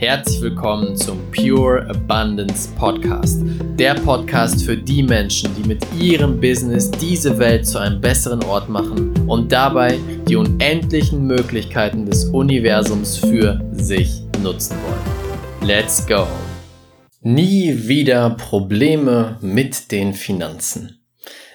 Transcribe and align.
Herzlich 0.00 0.40
willkommen 0.40 0.96
zum 0.96 1.30
Pure 1.30 1.86
Abundance 1.90 2.70
Podcast. 2.74 3.42
Der 3.78 3.92
Podcast 3.92 4.64
für 4.64 4.74
die 4.74 5.02
Menschen, 5.02 5.54
die 5.54 5.68
mit 5.68 5.84
ihrem 6.00 6.40
Business 6.40 6.90
diese 6.90 7.38
Welt 7.38 7.66
zu 7.66 7.76
einem 7.76 8.00
besseren 8.00 8.42
Ort 8.44 8.70
machen 8.70 9.12
und 9.28 9.52
dabei 9.52 9.98
die 10.26 10.36
unendlichen 10.36 11.26
Möglichkeiten 11.26 12.06
des 12.06 12.24
Universums 12.24 13.18
für 13.18 13.60
sich 13.72 14.22
nutzen 14.42 14.78
wollen. 14.84 15.68
Let's 15.68 16.06
go! 16.06 16.26
Nie 17.20 17.86
wieder 17.86 18.30
Probleme 18.30 19.36
mit 19.42 19.92
den 19.92 20.14
Finanzen. 20.14 21.04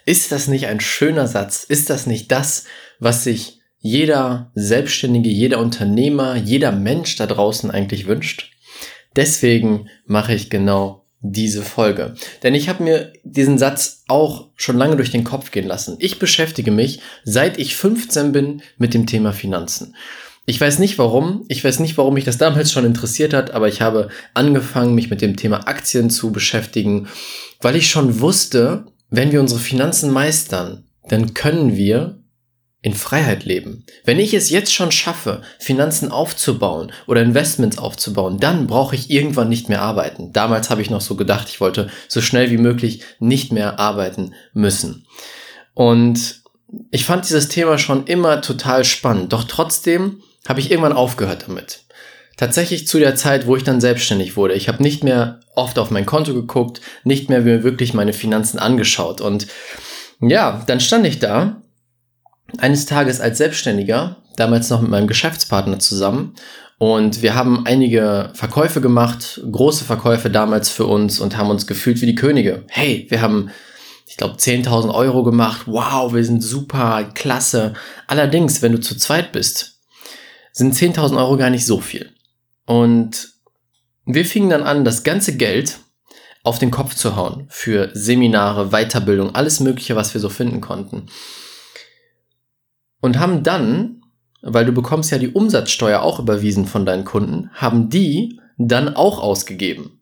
Ist 0.05 0.32
das 0.32 0.48
nicht 0.48 0.68
ein 0.68 0.82
schöner 0.82 1.25
Satz? 1.25 1.64
Ist 1.64 1.89
das 1.89 2.05
nicht 2.05 2.32
das, 2.32 2.66
was 3.00 3.23
sich 3.23 3.55
jeder 3.86 4.50
Selbstständige, 4.56 5.30
jeder 5.30 5.60
Unternehmer, 5.60 6.36
jeder 6.36 6.71
Mensch 6.71 7.18
da 7.18 7.28
draußen 7.28 7.70
eigentlich 7.70 8.07
wünscht. 8.07 8.52
Deswegen 9.16 9.89
mache 10.07 10.34
ich 10.34 10.50
genau 10.50 11.06
diese 11.20 11.62
Folge. 11.62 12.16
Denn 12.42 12.56
ich 12.56 12.68
habe 12.68 12.84
mir 12.84 13.14
diesen 13.24 13.60
Satz 13.60 14.04
auch 14.07 14.50
schon 14.56 14.76
lange 14.76 14.96
durch 14.96 15.12
den 15.12 15.24
Kopf 15.24 15.52
gehen 15.52 15.68
lassen. 15.68 15.98
Ich 16.00 16.18
beschäftige 16.18 16.71
mich, 16.71 17.00
seit 17.26 17.60
ich 17.60 17.76
15 17.76 18.32
bin, 18.32 18.64
mit 18.79 18.96
dem 18.96 19.06
Thema 19.06 19.34
Finanzen. 19.34 19.96
Ich 20.48 20.60
weiß 20.60 20.79
nicht 20.79 20.98
warum, 20.98 21.46
ich 21.48 21.64
weiß 21.64 21.79
nicht, 21.79 21.96
warum 21.96 22.15
mich 22.15 22.26
das 22.26 22.40
damals 22.40 22.71
schon 22.71 22.86
interessiert 22.86 23.36
hat, 23.36 23.52
aber 23.52 23.68
ich 23.68 23.82
habe 23.82 24.10
angefangen, 24.34 24.96
mich 24.96 25.12
mit 25.12 25.21
dem 25.21 25.36
Thema 25.36 25.68
Aktien 25.68 26.10
zu 26.10 26.32
beschäftigen, 26.32 27.07
weil 27.62 27.76
ich 27.76 27.88
schon 27.92 28.20
wusste, 28.20 28.88
wenn 29.12 29.32
wir 29.32 29.42
unsere 29.42 29.60
Finanzen 29.60 30.10
meistern, 30.10 30.86
dann 31.07 31.36
können 31.36 31.78
wir 31.78 32.25
in 32.86 32.94
Freiheit 32.94 33.45
leben. 33.45 33.84
Wenn 34.03 34.20
ich 34.20 34.36
es 34.36 34.52
jetzt 34.52 34.72
schon 34.72 34.92
schaffe, 34.92 35.42
Finanzen 35.58 36.12
aufzubauen 36.12 36.92
oder 37.08 37.23
Investments 37.23 37.80
aufzubauen, 37.80 38.40
dann 38.40 38.68
brauche 38.68 38.94
ich 38.94 39.09
irgendwann 39.09 39.50
nicht 39.50 39.70
mehr 39.70 39.82
arbeiten. 39.82 40.32
Damals 40.34 40.70
habe 40.70 40.84
ich 40.84 40.92
noch 40.92 41.02
so 41.02 41.16
gedacht, 41.16 41.48
ich 41.50 41.59
wollte 41.59 41.90
so 42.08 42.22
schnell 42.22 42.52
wie 42.52 42.59
möglich 42.59 43.02
nicht 43.18 43.52
mehr 43.52 43.80
arbeiten 43.80 44.36
müssen. 44.54 45.08
Und 45.74 46.42
ich 46.92 47.06
fand 47.06 47.28
dieses 47.28 47.48
Thema 47.48 47.80
schon 47.80 48.06
immer 48.06 48.42
total 48.42 48.86
spannend, 48.86 49.34
doch 49.34 49.46
trotzdem 49.46 50.22
habe 50.48 50.59
ich 50.59 50.70
irgendwann 50.70 50.94
aufgehört 50.94 51.46
damit. 51.48 51.86
Tatsächlich 52.38 52.86
zu 52.86 53.00
der 53.00 53.16
Zeit, 53.16 53.48
wo 53.48 53.56
ich 53.56 53.64
dann 53.64 53.81
selbstständig 53.81 54.38
wurde. 54.38 54.54
Ich 54.54 54.68
habe 54.68 54.84
nicht 54.84 55.04
mehr 55.04 55.40
oft 55.56 55.80
auf 55.80 55.90
mein 55.90 56.06
Konto 56.06 56.36
geguckt, 56.36 56.81
nicht 57.04 57.30
mehr 57.30 57.46
wirklich 57.46 57.96
meine 57.96 58.14
Finanzen 58.14 58.59
angeschaut. 58.59 59.22
Und 59.22 59.48
ja, 60.22 60.64
dann 60.68 60.80
stand 60.80 61.08
ich 61.08 61.18
da 61.18 61.64
eines 62.59 62.86
Tages 62.86 63.20
als 63.20 63.38
Selbstständiger, 63.38 64.17
damals 64.36 64.70
noch 64.70 64.81
mit 64.81 64.89
meinem 64.89 65.08
Geschäftspartner 65.08 65.80
zusammen. 65.80 66.36
Und 66.78 67.22
wir 67.22 67.36
haben 67.36 67.66
einige 67.66 68.31
Verkäufe 68.34 68.81
gemacht, 68.81 69.42
große 69.50 69.86
Verkäufe 69.86 70.30
damals 70.30 70.70
für 70.70 70.86
uns 70.86 71.20
und 71.20 71.38
haben 71.38 71.50
uns 71.50 71.67
gefühlt 71.67 72.02
wie 72.02 72.06
die 72.06 72.16
Könige. 72.16 72.66
Hey, 72.67 73.08
wir 73.09 73.22
haben, 73.22 73.50
ich 74.08 74.17
glaube, 74.17 74.36
10.000 74.36 74.94
Euro 74.94 75.23
gemacht. 75.23 75.64
Wow, 75.67 76.14
wir 76.14 76.23
sind 76.25 76.44
super, 76.44 77.09
klasse. 77.14 77.73
Allerdings, 78.08 78.62
wenn 78.62 78.73
du 78.73 78.80
zu 78.81 78.97
zweit 78.97 79.31
bist, 79.31 79.80
sind 80.52 80.75
10.000 80.75 81.17
Euro 81.17 81.38
gar 81.38 81.50
nicht 81.50 81.66
so 81.66 81.80
viel. 81.80 82.12
Und 82.66 83.30
wir 84.06 84.25
fingen 84.25 84.50
dann 84.50 84.64
an, 84.64 84.84
das 84.84 85.03
ganze 85.03 85.38
Geld 85.38 85.80
auf 86.44 86.59
den 86.59 86.72
Kopf 86.72 86.94
zu 86.94 87.16
hauen 87.16 87.47
für 87.50 87.90
Seminare, 87.94 88.69
Weiterbildung, 88.69 89.34
alles 89.34 89.62
Mögliche, 89.62 89.95
was 89.95 90.14
wir 90.14 90.22
so 90.22 90.30
finden 90.30 90.62
konnten 90.62 91.08
und 93.06 93.20
haben 93.20 93.44
dann, 93.44 94.02
weil 94.42 94.66
du 94.66 94.72
bekommst 94.72 95.11
ja 95.11 95.17
die 95.17 95.30
Umsatzsteuer 95.30 96.02
auch 96.02 96.20
überwiesen 96.20 96.66
von 96.66 96.86
deinen 96.86 97.06
Kunden, 97.06 97.50
haben 97.53 97.89
die 97.89 98.39
dann 98.58 98.95
auch 98.95 99.20
ausgegeben. 99.20 100.02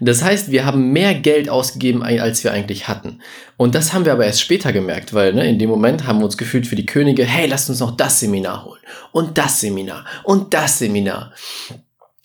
Das 0.00 0.22
heißt, 0.22 0.50
wir 0.50 0.66
haben 0.66 0.90
mehr 0.90 1.14
Geld 1.14 1.48
ausgegeben, 1.48 2.02
als 2.02 2.42
wir 2.42 2.52
eigentlich 2.52 2.88
hatten. 2.88 3.20
Und 3.56 3.76
das 3.76 3.92
haben 3.92 4.04
wir 4.04 4.12
aber 4.12 4.26
erst 4.26 4.40
später 4.40 4.72
gemerkt, 4.72 5.14
weil 5.14 5.32
ne, 5.32 5.48
in 5.48 5.60
dem 5.60 5.70
Moment 5.70 6.06
haben 6.06 6.18
wir 6.18 6.24
uns 6.24 6.36
gefühlt 6.36 6.66
für 6.66 6.74
die 6.74 6.86
Könige, 6.86 7.24
hey, 7.24 7.46
lasst 7.46 7.70
uns 7.70 7.78
noch 7.78 7.96
das 7.96 8.18
Seminar 8.18 8.64
holen 8.64 8.80
und 9.12 9.38
das 9.38 9.60
Seminar 9.60 10.04
und 10.24 10.52
das 10.52 10.78
Seminar. 10.78 11.32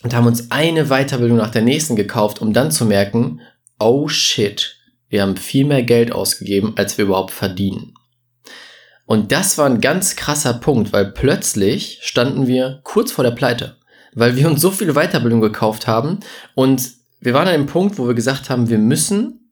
Und 0.03 0.15
haben 0.15 0.27
uns 0.27 0.49
eine 0.49 0.85
Weiterbildung 0.85 1.37
nach 1.37 1.51
der 1.51 1.61
nächsten 1.61 1.95
gekauft, 1.95 2.41
um 2.41 2.51
dann 2.51 2.71
zu 2.71 2.85
merken, 2.85 3.41
oh 3.79 4.07
shit, 4.07 4.77
wir 5.09 5.21
haben 5.21 5.37
viel 5.37 5.65
mehr 5.65 5.83
Geld 5.83 6.11
ausgegeben, 6.11 6.73
als 6.77 6.97
wir 6.97 7.05
überhaupt 7.05 7.31
verdienen. 7.31 7.93
Und 9.05 9.31
das 9.31 9.57
war 9.57 9.67
ein 9.67 9.81
ganz 9.81 10.15
krasser 10.15 10.53
Punkt, 10.53 10.91
weil 10.91 11.11
plötzlich 11.11 11.99
standen 12.01 12.47
wir 12.47 12.79
kurz 12.83 13.11
vor 13.11 13.23
der 13.23 13.31
Pleite, 13.31 13.77
weil 14.13 14.35
wir 14.35 14.47
uns 14.47 14.61
so 14.61 14.71
viele 14.71 14.93
Weiterbildung 14.93 15.41
gekauft 15.41 15.87
haben 15.87 16.19
und 16.55 16.91
wir 17.21 17.33
waren 17.33 17.47
an 17.47 17.53
einem 17.53 17.65
Punkt, 17.65 17.97
wo 17.97 18.07
wir 18.07 18.13
gesagt 18.13 18.49
haben, 18.49 18.69
wir 18.69 18.77
müssen 18.77 19.51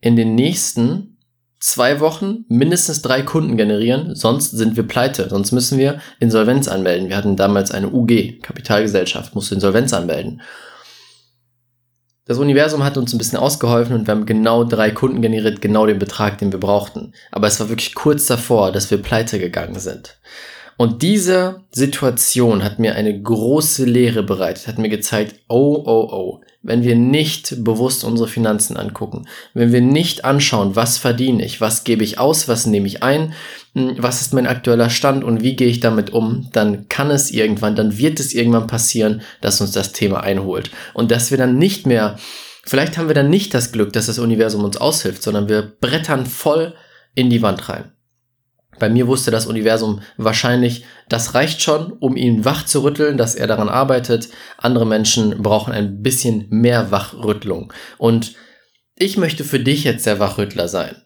in 0.00 0.16
den 0.16 0.34
nächsten 0.34 1.18
zwei 1.60 2.00
Wochen 2.00 2.44
mindestens 2.48 3.02
drei 3.02 3.22
Kunden 3.22 3.56
generieren, 3.56 4.14
sonst 4.14 4.52
sind 4.52 4.76
wir 4.76 4.86
pleite, 4.86 5.28
sonst 5.28 5.52
müssen 5.52 5.78
wir 5.78 6.00
Insolvenz 6.20 6.68
anmelden. 6.68 7.08
Wir 7.08 7.16
hatten 7.16 7.36
damals 7.36 7.72
eine 7.72 7.90
UG, 7.90 8.40
Kapitalgesellschaft, 8.42 9.34
musste 9.34 9.56
Insolvenz 9.56 9.92
anmelden. 9.92 10.40
Das 12.28 12.36
Universum 12.36 12.84
hat 12.84 12.98
uns 12.98 13.14
ein 13.14 13.18
bisschen 13.18 13.38
ausgeholfen 13.38 13.96
und 13.96 14.06
wir 14.06 14.12
haben 14.12 14.26
genau 14.26 14.62
drei 14.62 14.90
Kunden 14.90 15.22
generiert, 15.22 15.62
genau 15.62 15.86
den 15.86 15.98
Betrag, 15.98 16.36
den 16.36 16.52
wir 16.52 16.60
brauchten. 16.60 17.14
Aber 17.32 17.46
es 17.46 17.58
war 17.58 17.70
wirklich 17.70 17.94
kurz 17.94 18.26
davor, 18.26 18.70
dass 18.70 18.90
wir 18.90 18.98
pleite 18.98 19.38
gegangen 19.38 19.80
sind. 19.80 20.18
Und 20.76 21.00
diese 21.00 21.64
Situation 21.70 22.62
hat 22.62 22.78
mir 22.78 22.96
eine 22.96 23.18
große 23.18 23.86
Lehre 23.86 24.22
bereitet, 24.22 24.68
hat 24.68 24.76
mir 24.76 24.90
gezeigt, 24.90 25.36
oh, 25.48 25.82
oh, 25.86 26.08
oh, 26.12 26.40
wenn 26.68 26.82
wir 26.82 26.96
nicht 26.96 27.64
bewusst 27.64 28.04
unsere 28.04 28.28
Finanzen 28.28 28.76
angucken, 28.76 29.26
wenn 29.54 29.72
wir 29.72 29.80
nicht 29.80 30.26
anschauen, 30.26 30.76
was 30.76 30.98
verdiene 30.98 31.44
ich, 31.44 31.62
was 31.62 31.82
gebe 31.82 32.04
ich 32.04 32.18
aus, 32.18 32.46
was 32.46 32.66
nehme 32.66 32.86
ich 32.86 33.02
ein, 33.02 33.32
hm, 33.74 33.96
was 33.98 34.20
ist 34.20 34.34
mein 34.34 34.46
aktueller 34.46 34.90
Stand 34.90 35.24
und 35.24 35.42
wie 35.42 35.56
gehe 35.56 35.68
ich 35.68 35.80
damit 35.80 36.10
um, 36.10 36.50
dann 36.52 36.88
kann 36.88 37.10
es 37.10 37.30
irgendwann, 37.30 37.74
dann 37.74 37.96
wird 37.96 38.20
es 38.20 38.34
irgendwann 38.34 38.66
passieren, 38.66 39.22
dass 39.40 39.62
uns 39.62 39.72
das 39.72 39.92
Thema 39.92 40.20
einholt 40.20 40.70
und 40.92 41.10
dass 41.10 41.30
wir 41.30 41.38
dann 41.38 41.56
nicht 41.56 41.86
mehr, 41.86 42.18
vielleicht 42.64 42.98
haben 42.98 43.08
wir 43.08 43.14
dann 43.14 43.30
nicht 43.30 43.54
das 43.54 43.72
Glück, 43.72 43.94
dass 43.94 44.06
das 44.06 44.18
Universum 44.18 44.62
uns 44.62 44.76
aushilft, 44.76 45.22
sondern 45.22 45.48
wir 45.48 45.62
brettern 45.62 46.26
voll 46.26 46.74
in 47.14 47.30
die 47.30 47.40
Wand 47.40 47.70
rein. 47.70 47.92
Bei 48.78 48.88
mir 48.88 49.06
wusste 49.06 49.30
das 49.30 49.46
Universum 49.46 50.00
wahrscheinlich, 50.16 50.84
das 51.08 51.34
reicht 51.34 51.62
schon, 51.62 51.92
um 51.92 52.16
ihn 52.16 52.44
wach 52.44 52.64
zu 52.64 52.82
rütteln, 52.82 53.16
dass 53.16 53.34
er 53.34 53.46
daran 53.46 53.68
arbeitet. 53.68 54.28
Andere 54.56 54.86
Menschen 54.86 55.42
brauchen 55.42 55.72
ein 55.72 56.02
bisschen 56.02 56.46
mehr 56.50 56.90
Wachrüttlung. 56.90 57.72
Und 57.98 58.34
ich 58.96 59.16
möchte 59.16 59.44
für 59.44 59.60
dich 59.60 59.84
jetzt 59.84 60.06
der 60.06 60.18
Wachrüttler 60.18 60.68
sein 60.68 60.96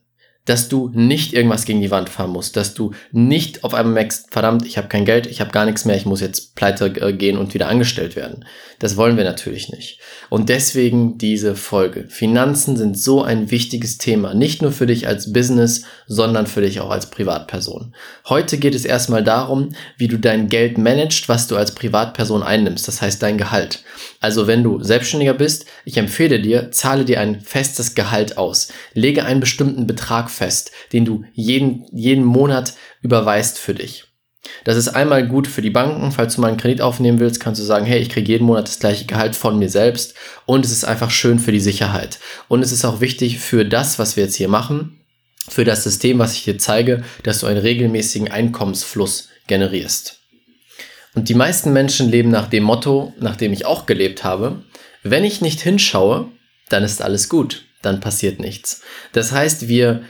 dass 0.44 0.68
du 0.68 0.90
nicht 0.92 1.34
irgendwas 1.34 1.64
gegen 1.64 1.80
die 1.80 1.90
Wand 1.92 2.08
fahren 2.08 2.30
musst, 2.30 2.56
dass 2.56 2.74
du 2.74 2.92
nicht 3.12 3.62
auf 3.62 3.74
einmal 3.74 3.94
merkst, 3.94 4.32
verdammt, 4.32 4.66
ich 4.66 4.76
habe 4.76 4.88
kein 4.88 5.04
Geld, 5.04 5.26
ich 5.26 5.40
habe 5.40 5.52
gar 5.52 5.66
nichts 5.66 5.84
mehr, 5.84 5.96
ich 5.96 6.06
muss 6.06 6.20
jetzt 6.20 6.56
pleite 6.56 6.86
äh, 6.86 7.12
gehen 7.12 7.38
und 7.38 7.54
wieder 7.54 7.68
angestellt 7.68 8.16
werden. 8.16 8.44
Das 8.80 8.96
wollen 8.96 9.16
wir 9.16 9.22
natürlich 9.22 9.70
nicht. 9.70 10.00
Und 10.28 10.48
deswegen 10.48 11.16
diese 11.16 11.54
Folge. 11.54 12.06
Finanzen 12.08 12.76
sind 12.76 12.98
so 12.98 13.22
ein 13.22 13.52
wichtiges 13.52 13.98
Thema, 13.98 14.34
nicht 14.34 14.62
nur 14.62 14.72
für 14.72 14.86
dich 14.86 15.06
als 15.06 15.32
Business, 15.32 15.84
sondern 16.08 16.48
für 16.48 16.62
dich 16.62 16.80
auch 16.80 16.90
als 16.90 17.08
Privatperson. 17.10 17.94
Heute 18.28 18.58
geht 18.58 18.74
es 18.74 18.84
erstmal 18.84 19.22
darum, 19.22 19.68
wie 19.96 20.08
du 20.08 20.18
dein 20.18 20.48
Geld 20.48 20.76
managst, 20.76 21.28
was 21.28 21.46
du 21.46 21.56
als 21.56 21.76
Privatperson 21.76 22.42
einnimmst, 22.42 22.88
das 22.88 23.00
heißt 23.00 23.22
dein 23.22 23.38
Gehalt. 23.38 23.84
Also 24.20 24.48
wenn 24.48 24.64
du 24.64 24.82
Selbstständiger 24.82 25.34
bist, 25.34 25.66
ich 25.84 25.96
empfehle 25.96 26.40
dir, 26.40 26.72
zahle 26.72 27.04
dir 27.04 27.20
ein 27.20 27.40
festes 27.40 27.94
Gehalt 27.94 28.38
aus, 28.38 28.68
lege 28.94 29.24
einen 29.24 29.40
bestimmten 29.40 29.86
Betrag 29.86 30.31
fest, 30.32 30.72
den 30.92 31.04
du 31.04 31.24
jeden, 31.32 31.86
jeden 31.92 32.24
Monat 32.24 32.74
überweist 33.02 33.58
für 33.58 33.74
dich. 33.74 34.04
Das 34.64 34.76
ist 34.76 34.88
einmal 34.88 35.26
gut 35.26 35.46
für 35.46 35.62
die 35.62 35.70
Banken, 35.70 36.10
falls 36.10 36.34
du 36.34 36.40
mal 36.40 36.48
einen 36.48 36.56
Kredit 36.56 36.80
aufnehmen 36.80 37.20
willst, 37.20 37.40
kannst 37.40 37.60
du 37.60 37.64
sagen, 37.64 37.86
hey, 37.86 38.00
ich 38.00 38.08
kriege 38.08 38.32
jeden 38.32 38.46
Monat 38.46 38.66
das 38.66 38.80
gleiche 38.80 39.06
Gehalt 39.06 39.36
von 39.36 39.58
mir 39.58 39.68
selbst 39.68 40.14
und 40.46 40.64
es 40.64 40.72
ist 40.72 40.84
einfach 40.84 41.10
schön 41.10 41.38
für 41.38 41.52
die 41.52 41.60
Sicherheit. 41.60 42.18
Und 42.48 42.62
es 42.62 42.72
ist 42.72 42.84
auch 42.84 43.00
wichtig 43.00 43.38
für 43.38 43.64
das, 43.64 43.98
was 43.98 44.16
wir 44.16 44.24
jetzt 44.24 44.36
hier 44.36 44.48
machen, 44.48 45.00
für 45.48 45.64
das 45.64 45.84
System, 45.84 46.18
was 46.18 46.34
ich 46.34 46.44
dir 46.44 46.58
zeige, 46.58 47.04
dass 47.22 47.40
du 47.40 47.46
einen 47.46 47.60
regelmäßigen 47.60 48.30
Einkommensfluss 48.30 49.28
generierst. 49.46 50.20
Und 51.14 51.28
die 51.28 51.34
meisten 51.34 51.72
Menschen 51.72 52.10
leben 52.10 52.30
nach 52.30 52.48
dem 52.48 52.64
Motto, 52.64 53.12
nach 53.20 53.36
dem 53.36 53.52
ich 53.52 53.66
auch 53.66 53.86
gelebt 53.86 54.24
habe, 54.24 54.64
wenn 55.02 55.24
ich 55.24 55.40
nicht 55.40 55.60
hinschaue, 55.60 56.28
dann 56.68 56.84
ist 56.84 57.02
alles 57.02 57.28
gut, 57.28 57.64
dann 57.82 58.00
passiert 58.00 58.40
nichts. 58.40 58.82
Das 59.12 59.32
heißt, 59.32 59.68
wir 59.68 60.04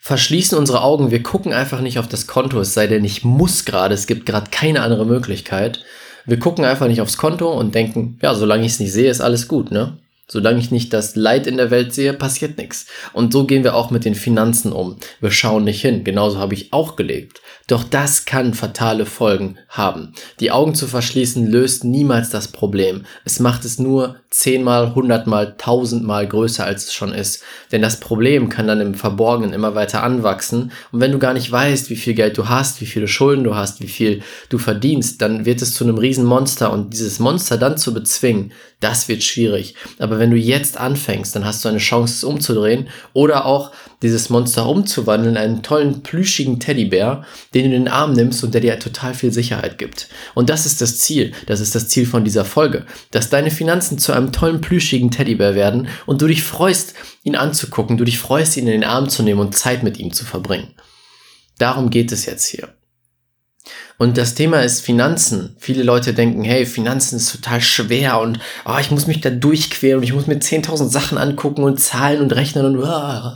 verschließen 0.00 0.58
unsere 0.58 0.82
Augen, 0.82 1.10
wir 1.10 1.22
gucken 1.22 1.52
einfach 1.52 1.80
nicht 1.80 1.98
auf 1.98 2.08
das 2.08 2.26
Konto, 2.26 2.58
es 2.60 2.74
sei 2.74 2.86
denn, 2.86 3.04
ich 3.04 3.22
muss 3.22 3.64
gerade, 3.64 3.94
es 3.94 4.06
gibt 4.06 4.26
gerade 4.26 4.50
keine 4.50 4.82
andere 4.82 5.06
Möglichkeit. 5.06 5.84
Wir 6.26 6.38
gucken 6.38 6.64
einfach 6.64 6.86
nicht 6.86 7.00
aufs 7.00 7.16
Konto 7.16 7.52
und 7.52 7.74
denken, 7.74 8.18
ja, 8.22 8.34
solange 8.34 8.64
ich 8.64 8.72
es 8.72 8.80
nicht 8.80 8.92
sehe, 8.92 9.10
ist 9.10 9.20
alles 9.20 9.46
gut, 9.46 9.70
ne? 9.70 9.98
Solange 10.30 10.60
ich 10.60 10.70
nicht 10.70 10.92
das 10.92 11.16
Leid 11.16 11.48
in 11.48 11.56
der 11.56 11.72
Welt 11.72 11.92
sehe, 11.92 12.12
passiert 12.12 12.56
nichts. 12.56 12.86
Und 13.12 13.32
so 13.32 13.46
gehen 13.46 13.64
wir 13.64 13.74
auch 13.74 13.90
mit 13.90 14.04
den 14.04 14.14
Finanzen 14.14 14.70
um. 14.70 14.96
Wir 15.20 15.32
schauen 15.32 15.64
nicht 15.64 15.80
hin. 15.80 16.04
Genauso 16.04 16.38
habe 16.38 16.54
ich 16.54 16.72
auch 16.72 16.94
gelebt. 16.94 17.40
Doch 17.66 17.82
das 17.82 18.26
kann 18.26 18.54
fatale 18.54 19.06
Folgen 19.06 19.58
haben. 19.68 20.12
Die 20.38 20.52
Augen 20.52 20.76
zu 20.76 20.86
verschließen 20.86 21.46
löst 21.46 21.82
niemals 21.82 22.30
das 22.30 22.48
Problem. 22.48 23.06
Es 23.24 23.40
macht 23.40 23.64
es 23.64 23.80
nur 23.80 24.20
zehnmal, 24.30 24.94
hundertmal, 24.94 25.56
tausendmal 25.58 26.28
größer, 26.28 26.64
als 26.64 26.84
es 26.84 26.94
schon 26.94 27.12
ist. 27.12 27.42
Denn 27.72 27.82
das 27.82 27.98
Problem 27.98 28.48
kann 28.48 28.68
dann 28.68 28.80
im 28.80 28.94
Verborgenen 28.94 29.52
immer 29.52 29.74
weiter 29.74 30.04
anwachsen. 30.04 30.70
Und 30.92 31.00
wenn 31.00 31.10
du 31.10 31.18
gar 31.18 31.34
nicht 31.34 31.50
weißt, 31.50 31.90
wie 31.90 31.96
viel 31.96 32.14
Geld 32.14 32.38
du 32.38 32.48
hast, 32.48 32.80
wie 32.80 32.86
viele 32.86 33.08
Schulden 33.08 33.42
du 33.42 33.56
hast, 33.56 33.80
wie 33.80 33.88
viel 33.88 34.22
du 34.48 34.58
verdienst, 34.58 35.20
dann 35.22 35.44
wird 35.44 35.60
es 35.60 35.74
zu 35.74 35.82
einem 35.82 35.98
Riesenmonster. 35.98 36.72
Und 36.72 36.92
dieses 36.92 37.18
Monster 37.18 37.56
dann 37.56 37.76
zu 37.76 37.92
bezwingen, 37.92 38.52
das 38.80 39.08
wird 39.08 39.22
schwierig. 39.22 39.74
Aber 39.98 40.18
wenn 40.18 40.30
du 40.30 40.36
jetzt 40.36 40.78
anfängst, 40.78 41.36
dann 41.36 41.44
hast 41.44 41.64
du 41.64 41.68
eine 41.68 41.78
Chance, 41.78 42.14
es 42.14 42.24
umzudrehen 42.24 42.88
oder 43.12 43.44
auch 43.44 43.72
dieses 44.02 44.30
Monster 44.30 44.66
umzuwandeln 44.66 45.36
in 45.36 45.42
einen 45.42 45.62
tollen, 45.62 46.02
plüschigen 46.02 46.58
Teddybär, 46.58 47.24
den 47.54 47.70
du 47.70 47.76
in 47.76 47.84
den 47.84 47.92
Arm 47.92 48.14
nimmst 48.14 48.42
und 48.42 48.54
der 48.54 48.62
dir 48.62 48.78
total 48.78 49.12
viel 49.12 49.32
Sicherheit 49.32 49.76
gibt. 49.76 50.08
Und 50.34 50.48
das 50.48 50.64
ist 50.64 50.80
das 50.80 50.96
Ziel. 50.96 51.32
Das 51.46 51.60
ist 51.60 51.74
das 51.74 51.88
Ziel 51.88 52.06
von 52.06 52.24
dieser 52.24 52.46
Folge. 52.46 52.86
Dass 53.10 53.28
deine 53.28 53.50
Finanzen 53.50 53.98
zu 53.98 54.12
einem 54.12 54.32
tollen, 54.32 54.62
plüschigen 54.62 55.10
Teddybär 55.10 55.54
werden 55.54 55.88
und 56.06 56.22
du 56.22 56.26
dich 56.26 56.42
freust, 56.42 56.94
ihn 57.22 57.36
anzugucken, 57.36 57.98
du 57.98 58.04
dich 58.04 58.18
freust, 58.18 58.56
ihn 58.56 58.66
in 58.66 58.80
den 58.80 58.84
Arm 58.84 59.10
zu 59.10 59.22
nehmen 59.22 59.40
und 59.40 59.56
Zeit 59.56 59.82
mit 59.82 59.98
ihm 59.98 60.12
zu 60.12 60.24
verbringen. 60.24 60.74
Darum 61.58 61.90
geht 61.90 62.10
es 62.12 62.24
jetzt 62.24 62.46
hier. 62.46 62.79
Und 64.00 64.16
das 64.16 64.34
Thema 64.34 64.62
ist 64.62 64.80
Finanzen. 64.80 65.54
Viele 65.58 65.82
Leute 65.82 66.14
denken, 66.14 66.42
hey, 66.42 66.64
Finanzen 66.64 67.16
ist 67.16 67.32
total 67.32 67.60
schwer 67.60 68.18
und 68.18 68.40
oh, 68.64 68.78
ich 68.80 68.90
muss 68.90 69.06
mich 69.06 69.20
da 69.20 69.28
durchqueren 69.28 69.98
und 69.98 70.04
ich 70.04 70.14
muss 70.14 70.26
mir 70.26 70.38
10.000 70.38 70.88
Sachen 70.88 71.18
angucken 71.18 71.64
und 71.64 71.78
zahlen 71.78 72.22
und 72.22 72.34
rechnen 72.34 72.64
und 72.64 72.78
oh. 72.78 73.32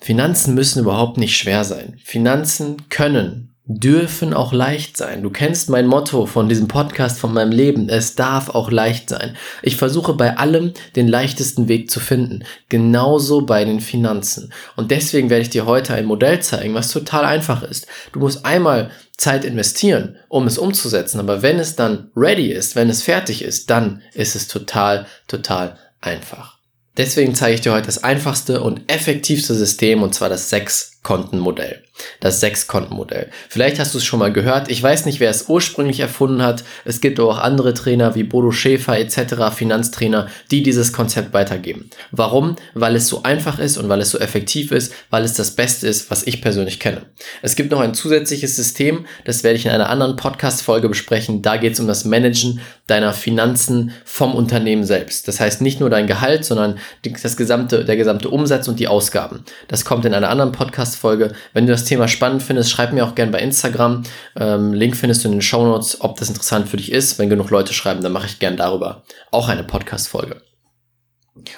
Finanzen 0.00 0.54
müssen 0.54 0.78
überhaupt 0.78 1.18
nicht 1.18 1.36
schwer 1.36 1.64
sein. 1.64 1.98
Finanzen 2.04 2.88
können 2.90 3.53
dürfen 3.66 4.34
auch 4.34 4.52
leicht 4.52 4.98
sein. 4.98 5.22
Du 5.22 5.30
kennst 5.30 5.70
mein 5.70 5.86
Motto 5.86 6.26
von 6.26 6.50
diesem 6.50 6.68
Podcast, 6.68 7.18
von 7.18 7.32
meinem 7.32 7.50
Leben. 7.50 7.88
Es 7.88 8.14
darf 8.14 8.50
auch 8.50 8.70
leicht 8.70 9.08
sein. 9.08 9.36
Ich 9.62 9.76
versuche 9.76 10.12
bei 10.12 10.36
allem 10.36 10.74
den 10.96 11.08
leichtesten 11.08 11.66
Weg 11.66 11.90
zu 11.90 11.98
finden. 11.98 12.44
Genauso 12.68 13.46
bei 13.46 13.64
den 13.64 13.80
Finanzen. 13.80 14.52
Und 14.76 14.90
deswegen 14.90 15.30
werde 15.30 15.42
ich 15.42 15.50
dir 15.50 15.64
heute 15.64 15.94
ein 15.94 16.04
Modell 16.04 16.40
zeigen, 16.40 16.74
was 16.74 16.92
total 16.92 17.24
einfach 17.24 17.62
ist. 17.62 17.86
Du 18.12 18.20
musst 18.20 18.44
einmal 18.44 18.90
Zeit 19.16 19.46
investieren, 19.46 20.16
um 20.28 20.46
es 20.46 20.58
umzusetzen. 20.58 21.18
Aber 21.18 21.40
wenn 21.40 21.58
es 21.58 21.74
dann 21.74 22.10
ready 22.14 22.52
ist, 22.52 22.76
wenn 22.76 22.90
es 22.90 23.02
fertig 23.02 23.42
ist, 23.42 23.70
dann 23.70 24.02
ist 24.12 24.36
es 24.36 24.46
total, 24.46 25.06
total 25.26 25.78
einfach. 26.02 26.58
Deswegen 26.98 27.34
zeige 27.34 27.54
ich 27.54 27.60
dir 27.62 27.72
heute 27.72 27.86
das 27.86 28.04
einfachste 28.04 28.60
und 28.60 28.82
effektivste 28.92 29.54
System 29.54 30.02
und 30.02 30.14
zwar 30.14 30.28
das 30.28 30.50
Sechs-Konten-Modell 30.50 31.83
das 32.20 32.40
Sechs-Konten-Modell. 32.40 33.30
Vielleicht 33.48 33.78
hast 33.78 33.94
du 33.94 33.98
es 33.98 34.04
schon 34.04 34.18
mal 34.18 34.32
gehört. 34.32 34.70
Ich 34.70 34.82
weiß 34.82 35.06
nicht, 35.06 35.20
wer 35.20 35.30
es 35.30 35.48
ursprünglich 35.48 36.00
erfunden 36.00 36.42
hat. 36.42 36.64
Es 36.84 37.00
gibt 37.00 37.20
auch 37.20 37.38
andere 37.38 37.74
Trainer 37.74 38.14
wie 38.14 38.24
Bodo 38.24 38.50
Schäfer 38.50 38.98
etc., 38.98 39.54
Finanztrainer, 39.54 40.28
die 40.50 40.62
dieses 40.62 40.92
Konzept 40.92 41.32
weitergeben. 41.32 41.90
Warum? 42.10 42.56
Weil 42.74 42.96
es 42.96 43.08
so 43.08 43.22
einfach 43.22 43.58
ist 43.58 43.76
und 43.76 43.88
weil 43.88 44.00
es 44.00 44.10
so 44.10 44.18
effektiv 44.18 44.72
ist, 44.72 44.92
weil 45.10 45.24
es 45.24 45.34
das 45.34 45.52
Beste 45.52 45.86
ist, 45.86 46.10
was 46.10 46.26
ich 46.26 46.42
persönlich 46.42 46.80
kenne. 46.80 47.02
Es 47.42 47.56
gibt 47.56 47.70
noch 47.70 47.80
ein 47.80 47.94
zusätzliches 47.94 48.56
System, 48.56 49.06
das 49.24 49.44
werde 49.44 49.56
ich 49.56 49.66
in 49.66 49.72
einer 49.72 49.88
anderen 49.88 50.16
Podcast-Folge 50.16 50.88
besprechen. 50.88 51.42
Da 51.42 51.56
geht 51.56 51.74
es 51.74 51.80
um 51.80 51.86
das 51.86 52.04
Managen 52.04 52.60
deiner 52.86 53.12
Finanzen 53.12 53.92
vom 54.04 54.34
Unternehmen 54.34 54.84
selbst. 54.84 55.28
Das 55.28 55.40
heißt 55.40 55.62
nicht 55.62 55.80
nur 55.80 55.90
dein 55.90 56.06
Gehalt, 56.06 56.44
sondern 56.44 56.78
das 57.22 57.36
gesamte, 57.36 57.84
der 57.84 57.96
gesamte 57.96 58.28
Umsatz 58.28 58.68
und 58.68 58.78
die 58.78 58.88
Ausgaben. 58.88 59.44
Das 59.68 59.84
kommt 59.84 60.04
in 60.04 60.14
einer 60.14 60.28
anderen 60.28 60.52
Podcast-Folge. 60.52 61.32
Wenn 61.52 61.66
du 61.66 61.72
das 61.72 61.83
Thema 61.84 62.08
spannend 62.08 62.42
findest, 62.42 62.70
schreib 62.70 62.92
mir 62.92 63.04
auch 63.04 63.14
gerne 63.14 63.32
bei 63.32 63.40
Instagram. 63.40 64.02
Ähm, 64.36 64.72
Link 64.72 64.96
findest 64.96 65.24
du 65.24 65.28
in 65.28 65.32
den 65.32 65.42
Show 65.42 65.64
Notes, 65.64 66.00
ob 66.00 66.18
das 66.18 66.28
interessant 66.28 66.68
für 66.68 66.76
dich 66.76 66.92
ist. 66.92 67.18
Wenn 67.18 67.30
genug 67.30 67.50
Leute 67.50 67.72
schreiben, 67.72 68.02
dann 68.02 68.12
mache 68.12 68.26
ich 68.26 68.38
gerne 68.38 68.56
darüber 68.56 69.04
auch 69.30 69.48
eine 69.48 69.64
Podcast-Folge. 69.64 70.42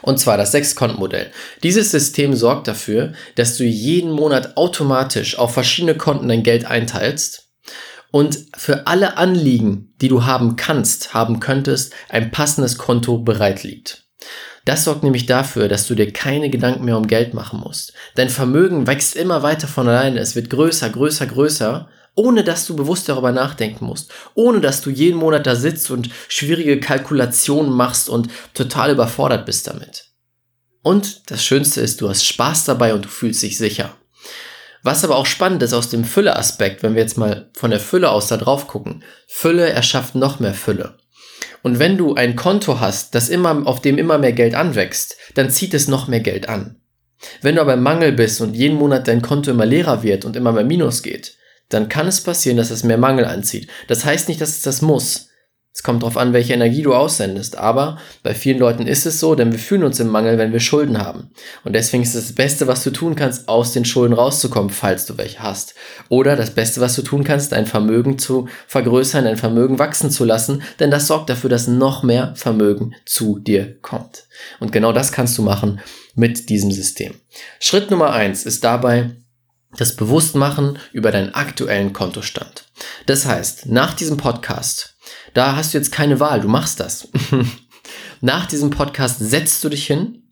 Und 0.02 0.18
zwar 0.18 0.38
das 0.38 0.52
Sechs-Konten-Modell. 0.52 1.30
Dieses 1.62 1.90
System 1.90 2.34
sorgt 2.34 2.66
dafür, 2.66 3.12
dass 3.34 3.56
du 3.56 3.64
jeden 3.64 4.10
Monat 4.10 4.56
automatisch 4.56 5.38
auf 5.38 5.52
verschiedene 5.52 5.96
Konten 5.96 6.28
dein 6.28 6.42
Geld 6.42 6.64
einteilst 6.64 7.50
und 8.10 8.38
für 8.56 8.86
alle 8.86 9.18
Anliegen, 9.18 9.94
die 10.00 10.08
du 10.08 10.24
haben 10.24 10.56
kannst, 10.56 11.12
haben 11.12 11.40
könntest, 11.40 11.92
ein 12.08 12.30
passendes 12.30 12.78
Konto 12.78 13.18
bereit 13.18 13.62
liegt. 13.62 14.04
Das 14.66 14.82
sorgt 14.82 15.04
nämlich 15.04 15.26
dafür, 15.26 15.68
dass 15.68 15.86
du 15.86 15.94
dir 15.94 16.12
keine 16.12 16.50
Gedanken 16.50 16.84
mehr 16.84 16.98
um 16.98 17.06
Geld 17.06 17.34
machen 17.34 17.60
musst. 17.60 17.92
Dein 18.16 18.28
Vermögen 18.28 18.88
wächst 18.88 19.14
immer 19.14 19.44
weiter 19.44 19.68
von 19.68 19.88
alleine, 19.88 20.18
es 20.18 20.34
wird 20.34 20.50
größer, 20.50 20.90
größer, 20.90 21.26
größer, 21.26 21.88
ohne 22.16 22.42
dass 22.42 22.66
du 22.66 22.74
bewusst 22.74 23.08
darüber 23.08 23.30
nachdenken 23.30 23.84
musst, 23.84 24.10
ohne 24.34 24.60
dass 24.60 24.80
du 24.80 24.90
jeden 24.90 25.18
Monat 25.20 25.46
da 25.46 25.54
sitzt 25.54 25.90
und 25.92 26.10
schwierige 26.28 26.80
Kalkulationen 26.80 27.70
machst 27.70 28.08
und 28.08 28.28
total 28.54 28.90
überfordert 28.90 29.46
bist 29.46 29.68
damit. 29.68 30.06
Und 30.82 31.30
das 31.30 31.44
Schönste 31.44 31.80
ist, 31.80 32.00
du 32.00 32.08
hast 32.08 32.24
Spaß 32.24 32.64
dabei 32.64 32.92
und 32.92 33.04
du 33.04 33.08
fühlst 33.08 33.42
dich 33.42 33.58
sicher. 33.58 33.94
Was 34.82 35.04
aber 35.04 35.16
auch 35.16 35.26
spannend 35.26 35.62
ist 35.62 35.74
aus 35.74 35.90
dem 35.90 36.04
Fülle-Aspekt, 36.04 36.82
wenn 36.82 36.94
wir 36.94 37.02
jetzt 37.02 37.18
mal 37.18 37.50
von 37.54 37.70
der 37.70 37.80
Fülle 37.80 38.10
aus 38.10 38.26
da 38.26 38.36
drauf 38.36 38.66
gucken, 38.66 39.04
Fülle 39.28 39.68
erschafft 39.68 40.16
noch 40.16 40.40
mehr 40.40 40.54
Fülle. 40.54 40.96
Und 41.66 41.80
wenn 41.80 41.98
du 41.98 42.14
ein 42.14 42.36
Konto 42.36 42.78
hast, 42.78 43.16
das 43.16 43.28
immer, 43.28 43.66
auf 43.66 43.82
dem 43.82 43.98
immer 43.98 44.18
mehr 44.18 44.30
Geld 44.30 44.54
anwächst, 44.54 45.16
dann 45.34 45.50
zieht 45.50 45.74
es 45.74 45.88
noch 45.88 46.06
mehr 46.06 46.20
Geld 46.20 46.48
an. 46.48 46.76
Wenn 47.42 47.56
du 47.56 47.60
aber 47.60 47.74
im 47.74 47.82
Mangel 47.82 48.12
bist 48.12 48.40
und 48.40 48.54
jeden 48.54 48.78
Monat 48.78 49.08
dein 49.08 49.20
Konto 49.20 49.50
immer 49.50 49.66
leerer 49.66 50.04
wird 50.04 50.24
und 50.24 50.36
immer 50.36 50.52
mehr 50.52 50.62
Minus 50.62 51.02
geht, 51.02 51.34
dann 51.68 51.88
kann 51.88 52.06
es 52.06 52.20
passieren, 52.20 52.56
dass 52.56 52.70
es 52.70 52.84
mehr 52.84 52.98
Mangel 52.98 53.24
anzieht. 53.24 53.68
Das 53.88 54.04
heißt 54.04 54.28
nicht, 54.28 54.40
dass 54.40 54.50
es 54.50 54.62
das 54.62 54.80
muss. 54.80 55.30
Es 55.76 55.82
kommt 55.82 56.02
darauf 56.02 56.16
an, 56.16 56.32
welche 56.32 56.54
Energie 56.54 56.80
du 56.80 56.94
aussendest. 56.94 57.58
Aber 57.58 57.98
bei 58.22 58.34
vielen 58.34 58.58
Leuten 58.58 58.86
ist 58.86 59.04
es 59.04 59.20
so, 59.20 59.34
denn 59.34 59.52
wir 59.52 59.58
fühlen 59.58 59.84
uns 59.84 60.00
im 60.00 60.08
Mangel, 60.08 60.38
wenn 60.38 60.54
wir 60.54 60.58
Schulden 60.58 60.96
haben. 60.96 61.28
Und 61.64 61.74
deswegen 61.74 62.02
ist 62.02 62.14
das 62.14 62.32
Beste, 62.32 62.66
was 62.66 62.82
du 62.82 62.90
tun 62.90 63.14
kannst, 63.14 63.46
aus 63.46 63.74
den 63.74 63.84
Schulden 63.84 64.14
rauszukommen, 64.14 64.70
falls 64.70 65.04
du 65.04 65.18
welche 65.18 65.40
hast. 65.40 65.74
Oder 66.08 66.34
das 66.34 66.52
Beste, 66.52 66.80
was 66.80 66.96
du 66.96 67.02
tun 67.02 67.24
kannst, 67.24 67.52
dein 67.52 67.66
Vermögen 67.66 68.18
zu 68.18 68.48
vergrößern, 68.68 69.26
dein 69.26 69.36
Vermögen 69.36 69.78
wachsen 69.78 70.10
zu 70.10 70.24
lassen, 70.24 70.62
denn 70.80 70.90
das 70.90 71.08
sorgt 71.08 71.28
dafür, 71.28 71.50
dass 71.50 71.68
noch 71.68 72.02
mehr 72.02 72.32
Vermögen 72.36 72.94
zu 73.04 73.38
dir 73.38 73.78
kommt. 73.82 74.28
Und 74.60 74.72
genau 74.72 74.94
das 74.94 75.12
kannst 75.12 75.36
du 75.36 75.42
machen 75.42 75.80
mit 76.14 76.48
diesem 76.48 76.72
System. 76.72 77.16
Schritt 77.60 77.90
Nummer 77.90 78.12
eins 78.12 78.46
ist 78.46 78.64
dabei, 78.64 79.10
das 79.76 79.94
Bewusstmachen 79.94 80.78
über 80.94 81.10
deinen 81.10 81.34
aktuellen 81.34 81.92
Kontostand. 81.92 82.64
Das 83.04 83.26
heißt, 83.26 83.66
nach 83.66 83.92
diesem 83.92 84.16
Podcast 84.16 84.95
da 85.36 85.54
hast 85.54 85.74
du 85.74 85.78
jetzt 85.78 85.92
keine 85.92 86.18
Wahl, 86.18 86.40
du 86.40 86.48
machst 86.48 86.80
das. 86.80 87.08
Nach 88.22 88.46
diesem 88.46 88.70
Podcast 88.70 89.18
setzt 89.18 89.62
du 89.62 89.68
dich 89.68 89.86
hin 89.86 90.22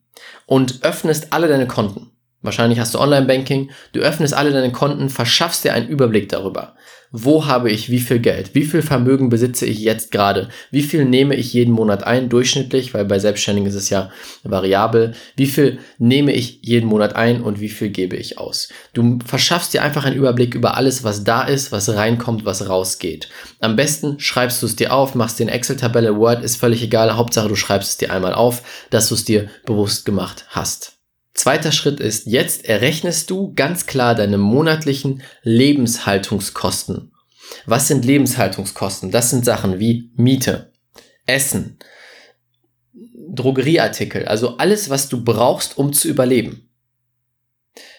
und 0.46 0.82
öffnest 0.82 1.32
alle 1.32 1.46
deine 1.46 1.66
Konten. 1.66 2.10
Wahrscheinlich 2.44 2.78
hast 2.78 2.94
du 2.94 3.00
Online-Banking, 3.00 3.70
du 3.92 4.00
öffnest 4.00 4.34
alle 4.34 4.52
deine 4.52 4.70
Konten, 4.70 5.10
verschaffst 5.10 5.64
dir 5.64 5.74
einen 5.74 5.88
Überblick 5.88 6.28
darüber 6.28 6.74
wo 7.16 7.46
habe 7.46 7.70
ich 7.70 7.90
wie 7.90 8.00
viel 8.00 8.18
Geld, 8.18 8.56
wie 8.56 8.64
viel 8.64 8.82
Vermögen 8.82 9.28
besitze 9.28 9.66
ich 9.66 9.78
jetzt 9.78 10.10
gerade, 10.10 10.48
wie 10.72 10.82
viel 10.82 11.04
nehme 11.04 11.36
ich 11.36 11.52
jeden 11.52 11.72
Monat 11.72 12.02
ein, 12.02 12.28
durchschnittlich, 12.28 12.92
weil 12.92 13.04
bei 13.04 13.20
Selbstständigen 13.20 13.68
ist 13.68 13.76
es 13.76 13.88
ja 13.88 14.10
variabel, 14.42 15.14
wie 15.36 15.46
viel 15.46 15.78
nehme 15.98 16.32
ich 16.32 16.58
jeden 16.62 16.88
Monat 16.88 17.14
ein 17.14 17.40
und 17.40 17.60
wie 17.60 17.68
viel 17.68 17.90
gebe 17.90 18.16
ich 18.16 18.38
aus. 18.38 18.68
Du 18.94 19.20
verschaffst 19.24 19.74
dir 19.74 19.84
einfach 19.84 20.04
einen 20.04 20.16
Überblick 20.16 20.56
über 20.56 20.76
alles, 20.76 21.04
was 21.04 21.22
da 21.22 21.42
ist, 21.42 21.70
was 21.70 21.88
reinkommt, 21.88 22.44
was 22.44 22.68
rausgeht. 22.68 23.28
Am 23.60 23.76
besten 23.76 24.18
schreibst 24.18 24.60
du 24.60 24.66
es 24.66 24.74
dir 24.74 24.92
auf, 24.92 25.14
machst 25.14 25.38
dir 25.38 25.44
eine 25.44 25.52
Excel-Tabelle, 25.52 26.16
Word, 26.16 26.42
ist 26.42 26.56
völlig 26.56 26.82
egal, 26.82 27.14
Hauptsache 27.16 27.46
du 27.46 27.54
schreibst 27.54 27.90
es 27.90 27.96
dir 27.98 28.12
einmal 28.12 28.34
auf, 28.34 28.62
dass 28.90 29.08
du 29.08 29.14
es 29.14 29.24
dir 29.24 29.48
bewusst 29.64 30.04
gemacht 30.04 30.46
hast. 30.48 30.93
Zweiter 31.34 31.72
Schritt 31.72 31.98
ist, 31.98 32.26
jetzt 32.26 32.64
errechnest 32.64 33.28
du 33.28 33.52
ganz 33.54 33.86
klar 33.86 34.14
deine 34.14 34.38
monatlichen 34.38 35.22
Lebenshaltungskosten. 35.42 37.12
Was 37.66 37.88
sind 37.88 38.04
Lebenshaltungskosten? 38.04 39.10
Das 39.10 39.30
sind 39.30 39.44
Sachen 39.44 39.80
wie 39.80 40.10
Miete, 40.16 40.72
Essen, 41.26 41.78
Drogerieartikel, 43.28 44.26
also 44.26 44.58
alles, 44.58 44.90
was 44.90 45.08
du 45.08 45.24
brauchst, 45.24 45.76
um 45.76 45.92
zu 45.92 46.08
überleben. 46.08 46.70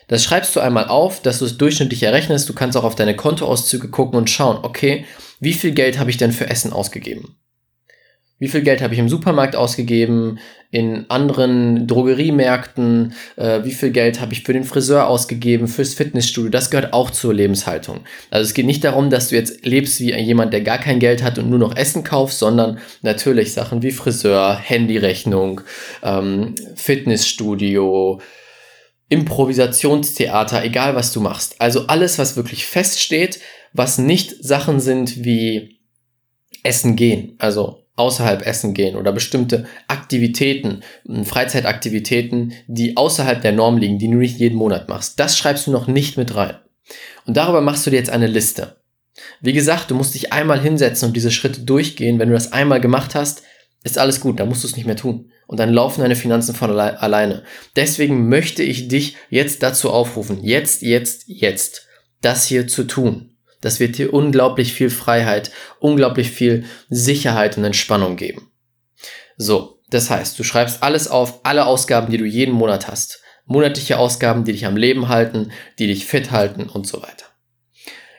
Das 0.08 0.24
schreibst 0.24 0.56
du 0.56 0.60
einmal 0.60 0.88
auf, 0.88 1.22
dass 1.22 1.40
du 1.40 1.46
es 1.46 1.58
durchschnittlich 1.58 2.04
errechnest. 2.04 2.48
Du 2.48 2.54
kannst 2.54 2.78
auch 2.78 2.84
auf 2.84 2.96
deine 2.96 3.16
Kontoauszüge 3.16 3.90
gucken 3.90 4.18
und 4.18 4.30
schauen, 4.30 4.60
okay, 4.64 5.06
wie 5.40 5.54
viel 5.54 5.72
Geld 5.72 6.00
habe 6.00 6.10
ich 6.10 6.18
denn 6.18 6.32
für 6.32 6.50
Essen 6.50 6.72
ausgegeben? 6.72 7.38
Wie 8.38 8.50
viel 8.50 8.64
Geld 8.64 8.82
habe 8.82 8.94
ich 8.94 9.00
im 9.00 9.08
Supermarkt 9.08 9.56
ausgegeben, 9.56 10.40
in 10.70 11.06
anderen 11.10 11.88
Drogeriemärkten, 11.88 13.14
äh, 13.38 13.64
wie 13.64 13.72
viel 13.72 13.92
Geld 13.92 14.20
habe 14.20 14.34
ich 14.34 14.44
für 14.44 14.52
den 14.52 14.66
Friseur 14.66 15.08
ausgegeben, 15.08 15.70
fürs 15.70 15.94
Fitnessstudio, 15.94 16.50
das 16.50 16.70
gehört 16.70 16.92
auch 16.92 17.12
zur 17.12 17.34
Lebenshaltung. 17.34 18.02
Also 18.32 18.44
es 18.44 18.54
geht 18.54 18.66
nicht 18.66 18.84
darum, 18.84 19.10
dass 19.10 19.30
du 19.30 19.36
jetzt 19.36 19.66
lebst 19.66 20.02
wie 20.02 20.14
jemand, 20.14 20.52
der 20.52 20.62
gar 20.62 20.80
kein 20.80 21.00
Geld 21.00 21.24
hat 21.24 21.40
und 21.40 21.50
nur 21.50 21.60
noch 21.60 21.78
Essen 21.78 22.04
kaufst, 22.04 22.40
sondern 22.40 22.80
natürlich 23.02 23.54
Sachen 23.54 23.84
wie 23.84 23.92
Friseur, 23.92 24.58
Handyrechnung, 24.58 25.62
ähm, 26.04 26.56
Fitnessstudio, 26.76 28.20
Improvisationstheater, 29.08 30.62
egal 30.66 30.94
was 30.96 31.14
du 31.14 31.22
machst. 31.22 31.62
Also 31.62 31.88
alles, 31.88 32.20
was 32.20 32.36
wirklich 32.36 32.66
feststeht, 32.66 33.40
was 33.72 33.98
nicht 33.98 34.44
Sachen 34.44 34.82
sind 34.82 35.24
wie 35.24 35.80
Essen 36.64 36.98
gehen. 36.98 37.36
Also 37.38 37.85
außerhalb 37.96 38.46
essen 38.46 38.74
gehen 38.74 38.96
oder 38.96 39.12
bestimmte 39.12 39.66
Aktivitäten, 39.88 40.82
hm, 41.06 41.26
Freizeitaktivitäten, 41.26 42.54
die 42.68 42.98
außerhalb 42.98 43.42
der 43.42 43.54
Norm 43.54 43.78
liegen, 43.78 44.00
die 44.00 44.10
du 44.10 44.18
nicht 44.18 44.40
jeden 44.40 44.58
Monat 44.58 44.90
machst. 44.90 45.20
Das 45.20 45.38
schreibst 45.38 45.68
du 45.68 45.72
noch 45.72 45.88
nicht 45.88 46.18
mit 46.18 46.36
rein. 46.36 46.56
Und 47.26 47.38
darüber 47.38 47.62
machst 47.62 47.86
du 47.86 47.90
dir 47.90 47.98
jetzt 47.98 48.10
eine 48.10 48.28
Liste. 48.28 48.76
Wie 49.42 49.54
gesagt, 49.54 49.92
du 49.92 49.96
musst 49.96 50.14
dich 50.14 50.34
einmal 50.34 50.60
hinsetzen 50.60 51.08
und 51.08 51.16
diese 51.16 51.32
Schritte 51.32 51.62
durchgehen. 51.62 52.20
Wenn 52.20 52.30
du 52.30 52.36
das 52.36 52.52
einmal 52.52 52.82
gemacht 52.82 53.16
hast, 53.16 53.44
ist 53.84 53.98
alles 53.98 54.20
gut, 54.20 54.40
dann 54.40 54.50
musst 54.50 54.64
du 54.64 54.68
es 54.68 54.76
nicht 54.76 54.86
mehr 54.86 54.96
tun. 54.96 55.32
Und 55.48 55.60
dann 55.60 55.72
laufen 55.72 56.02
deine 56.02 56.16
Finanzen 56.16 56.56
von 56.56 56.72
alleine. 56.72 57.44
Deswegen 57.76 58.28
möchte 58.30 58.64
ich 58.64 58.88
dich 58.88 59.16
jetzt 59.30 59.64
dazu 59.64 59.92
aufrufen, 59.92 60.44
jetzt, 60.44 60.82
jetzt, 60.82 61.26
jetzt, 61.28 61.88
das 62.22 62.48
hier 62.48 62.68
zu 62.68 62.86
tun. 62.86 63.35
Das 63.62 63.80
wird 63.80 63.98
dir 63.98 64.14
unglaublich 64.14 64.74
viel 64.74 64.90
Freiheit, 64.90 65.52
unglaublich 65.80 66.32
viel 66.32 66.66
Sicherheit 66.90 67.58
und 67.58 67.64
Entspannung 67.64 68.16
geben. 68.16 68.52
So, 69.38 69.82
das 69.90 70.10
heißt, 70.10 70.38
du 70.38 70.44
schreibst 70.44 70.84
alles 70.84 71.08
auf, 71.08 71.46
alle 71.46 71.66
Ausgaben, 71.66 72.12
die 72.12 72.18
du 72.18 72.26
jeden 72.26 72.54
Monat 72.54 72.88
hast. 72.88 73.22
Monatliche 73.46 73.98
Ausgaben, 74.00 74.44
die 74.44 74.52
dich 74.52 74.66
am 74.66 74.78
Leben 74.78 75.08
halten, 75.08 75.52
die 75.78 75.88
dich 75.88 76.06
fit 76.06 76.32
halten 76.32 76.70
und 76.70 76.88
so 76.88 77.02
weiter. 77.02 77.26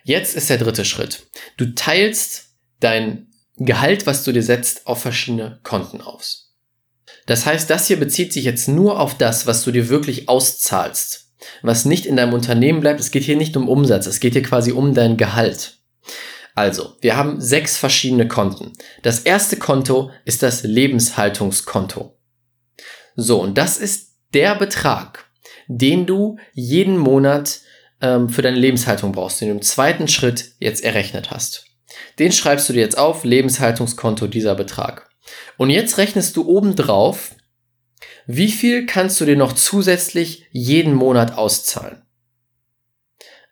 Jetzt 0.05 0.37
ist 0.37 0.51
der 0.51 0.59
dritte 0.59 0.85
Schritt. 0.85 1.27
Du 1.57 1.75
teilst 1.75 2.55
dein 2.81 3.29
Gehalt, 3.57 4.07
was 4.07 4.23
du 4.23 4.33
dir 4.33 4.43
setzt, 4.43 4.87
auf 4.87 5.01
verschiedene 5.03 5.61
Konten 5.63 6.01
aus. 6.01 6.55
Das 7.27 7.47
heißt, 7.47 7.69
das 7.69 7.89
hier 7.89 7.99
bezieht 7.99 8.33
sich 8.33 8.45
jetzt 8.45 8.69
nur 8.69 9.01
auf 9.01 9.17
das, 9.17 9.47
was 9.47 9.65
du 9.65 9.73
dir 9.73 9.89
wirklich 9.89 10.29
auszahlst 10.29 11.26
was 11.63 11.85
nicht 11.85 12.07
in 12.07 12.17
deinem 12.17 12.33
Unternehmen 12.33 12.81
bleibt. 12.81 13.01
Es 13.01 13.11
geht 13.11 13.25
hier 13.25 13.37
nicht 13.37 13.57
um 13.57 13.69
Umsatz, 13.69 14.07
es 14.07 14.21
geht 14.21 14.35
hier 14.35 14.43
quasi 14.43 14.73
um 14.73 14.95
dein 14.95 15.17
Gehalt. 15.17 15.79
Also, 16.55 16.97
wir 17.01 17.17
haben 17.17 17.41
sechs 17.41 17.77
verschiedene 17.77 18.29
Konten. 18.29 18.73
Das 19.03 19.21
erste 19.21 19.57
Konto 19.57 20.11
ist 20.25 20.43
das 20.43 20.63
Lebenshaltungskonto. 20.63 22.17
So, 23.15 23.41
und 23.43 23.59
das 23.59 23.77
ist 23.77 24.15
der 24.33 24.55
Betrag, 24.55 25.27
den 25.69 26.07
du 26.07 26.39
jeden 26.55 26.97
Monat 26.97 27.61
ähm, 28.01 28.29
für 28.29 28.43
deine 28.43 28.59
Lebenshaltung 28.59 29.13
brauchst, 29.13 29.41
den 29.41 29.49
du 29.49 29.55
im 29.55 29.63
zweiten 29.63 30.09
Schritt 30.09 30.53
jetzt 30.59 30.83
errechnet 30.83 31.31
hast. 31.31 31.67
Den 32.19 32.33
schreibst 32.33 32.69
du 32.69 32.73
dir 32.73 32.81
jetzt 32.81 32.99
auf, 32.99 33.25
Lebenshaltungskonto 33.25 34.27
dieser 34.27 34.55
Betrag. 34.55 35.09
Und 35.57 35.71
jetzt 35.71 35.99
rechnest 35.99 36.37
du 36.37 36.49
obendrauf 36.49 37.36
wie 38.27 38.51
viel 38.51 38.87
kannst 38.87 39.21
du 39.21 39.25
dir 39.25 39.37
noch 39.37 39.53
zusätzlich 39.53 40.47
jeden 40.51 40.95
Monat 40.95 41.37
auszahlen? 41.39 42.03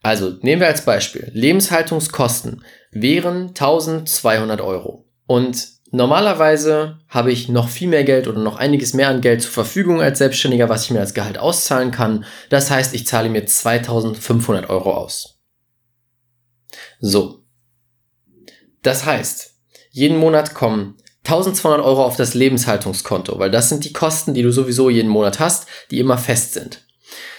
Also 0.02 0.36
nehmen 0.42 0.60
wir 0.60 0.68
als 0.68 0.84
Beispiel, 0.84 1.30
Lebenshaltungskosten 1.32 2.62
wären 2.90 3.48
1200 3.48 4.60
Euro. 4.60 5.08
Und 5.26 5.66
normalerweise 5.92 6.98
habe 7.08 7.32
ich 7.32 7.48
noch 7.48 7.68
viel 7.68 7.88
mehr 7.88 8.04
Geld 8.04 8.28
oder 8.28 8.40
noch 8.40 8.56
einiges 8.56 8.92
mehr 8.92 9.08
an 9.08 9.22
Geld 9.22 9.42
zur 9.42 9.52
Verfügung 9.52 10.02
als 10.02 10.18
Selbstständiger, 10.18 10.68
was 10.68 10.84
ich 10.84 10.90
mir 10.90 11.00
als 11.00 11.14
Gehalt 11.14 11.38
auszahlen 11.38 11.90
kann. 11.90 12.26
Das 12.50 12.70
heißt, 12.70 12.94
ich 12.94 13.06
zahle 13.06 13.30
mir 13.30 13.46
2500 13.46 14.68
Euro 14.68 14.92
aus. 14.92 15.40
So. 17.00 17.44
Das 18.82 19.06
heißt, 19.06 19.54
jeden 19.90 20.18
Monat 20.18 20.52
kommen 20.52 20.98
1200 21.24 21.80
Euro 21.80 22.04
auf 22.04 22.16
das 22.16 22.34
Lebenshaltungskonto, 22.34 23.38
weil 23.38 23.50
das 23.50 23.70
sind 23.70 23.84
die 23.84 23.92
Kosten, 23.94 24.34
die 24.34 24.42
du 24.42 24.52
sowieso 24.52 24.90
jeden 24.90 25.08
Monat 25.08 25.40
hast, 25.40 25.66
die 25.90 25.98
immer 25.98 26.18
fest 26.18 26.52
sind. 26.52 26.82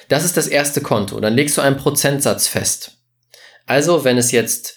Das 0.10 0.26
ist 0.26 0.38
das 0.38 0.48
erste 0.48 0.82
Konto. 0.82 1.20
Dann 1.20 1.36
legst 1.36 1.58
du 1.58 1.62
einen 1.62 1.78
Prozentsatz 1.78 2.48
fest. 2.48 2.98
Also, 3.66 4.04
wenn 4.04 4.18
es 4.18 4.32
jetzt, 4.32 4.76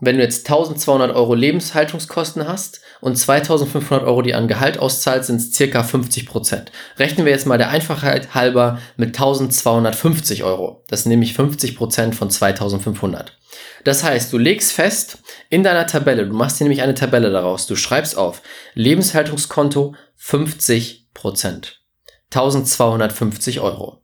wenn 0.00 0.16
du 0.16 0.22
jetzt 0.22 0.46
1200 0.48 1.14
Euro 1.14 1.34
Lebenshaltungskosten 1.34 2.46
hast 2.46 2.80
und 3.04 3.16
2500 3.16 4.02
Euro, 4.06 4.22
die 4.22 4.32
an 4.32 4.48
Gehalt 4.48 4.78
auszahlt, 4.78 5.26
sind 5.26 5.36
es 5.36 5.52
circa 5.52 5.82
50 5.82 6.24
Prozent. 6.24 6.72
Rechnen 6.98 7.26
wir 7.26 7.32
jetzt 7.34 7.44
mal 7.44 7.58
der 7.58 7.68
Einfachheit 7.68 8.34
halber 8.34 8.78
mit 8.96 9.08
1250 9.08 10.42
Euro. 10.42 10.82
Das 10.88 11.00
ist 11.00 11.06
nämlich 11.06 11.34
50 11.34 11.76
Prozent 11.76 12.14
von 12.14 12.30
2500. 12.30 13.36
Das 13.84 14.04
heißt, 14.04 14.32
du 14.32 14.38
legst 14.38 14.72
fest 14.72 15.18
in 15.50 15.62
deiner 15.62 15.86
Tabelle, 15.86 16.26
du 16.26 16.32
machst 16.32 16.58
dir 16.58 16.64
nämlich 16.64 16.80
eine 16.80 16.94
Tabelle 16.94 17.30
daraus, 17.30 17.66
du 17.66 17.76
schreibst 17.76 18.16
auf 18.16 18.40
Lebenshaltungskonto 18.72 19.94
50 20.16 21.08
Prozent. 21.12 21.82
1250 22.30 23.60
Euro. 23.60 24.00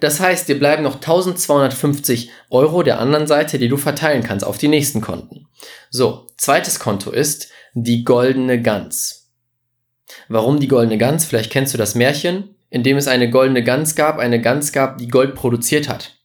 Das 0.00 0.18
heißt, 0.18 0.48
dir 0.48 0.58
bleiben 0.58 0.82
noch 0.82 0.96
1250 0.96 2.30
Euro 2.48 2.82
der 2.82 2.98
anderen 2.98 3.28
Seite, 3.28 3.60
die 3.60 3.68
du 3.68 3.76
verteilen 3.76 4.24
kannst 4.24 4.44
auf 4.44 4.58
die 4.58 4.66
nächsten 4.66 5.00
Konten. 5.00 5.46
So, 5.90 6.26
zweites 6.36 6.80
Konto 6.80 7.12
ist 7.12 7.50
die 7.74 8.04
goldene 8.04 8.60
Gans. 8.60 9.30
Warum 10.28 10.60
die 10.60 10.68
goldene 10.68 10.98
Gans? 10.98 11.24
Vielleicht 11.24 11.50
kennst 11.50 11.74
du 11.74 11.78
das 11.78 11.94
Märchen, 11.94 12.56
in 12.68 12.82
dem 12.82 12.96
es 12.96 13.08
eine 13.08 13.30
goldene 13.30 13.62
Gans 13.62 13.94
gab, 13.94 14.18
eine 14.18 14.40
Gans 14.40 14.72
gab, 14.72 14.98
die 14.98 15.08
Gold 15.08 15.34
produziert 15.34 15.88
hat. 15.88 16.18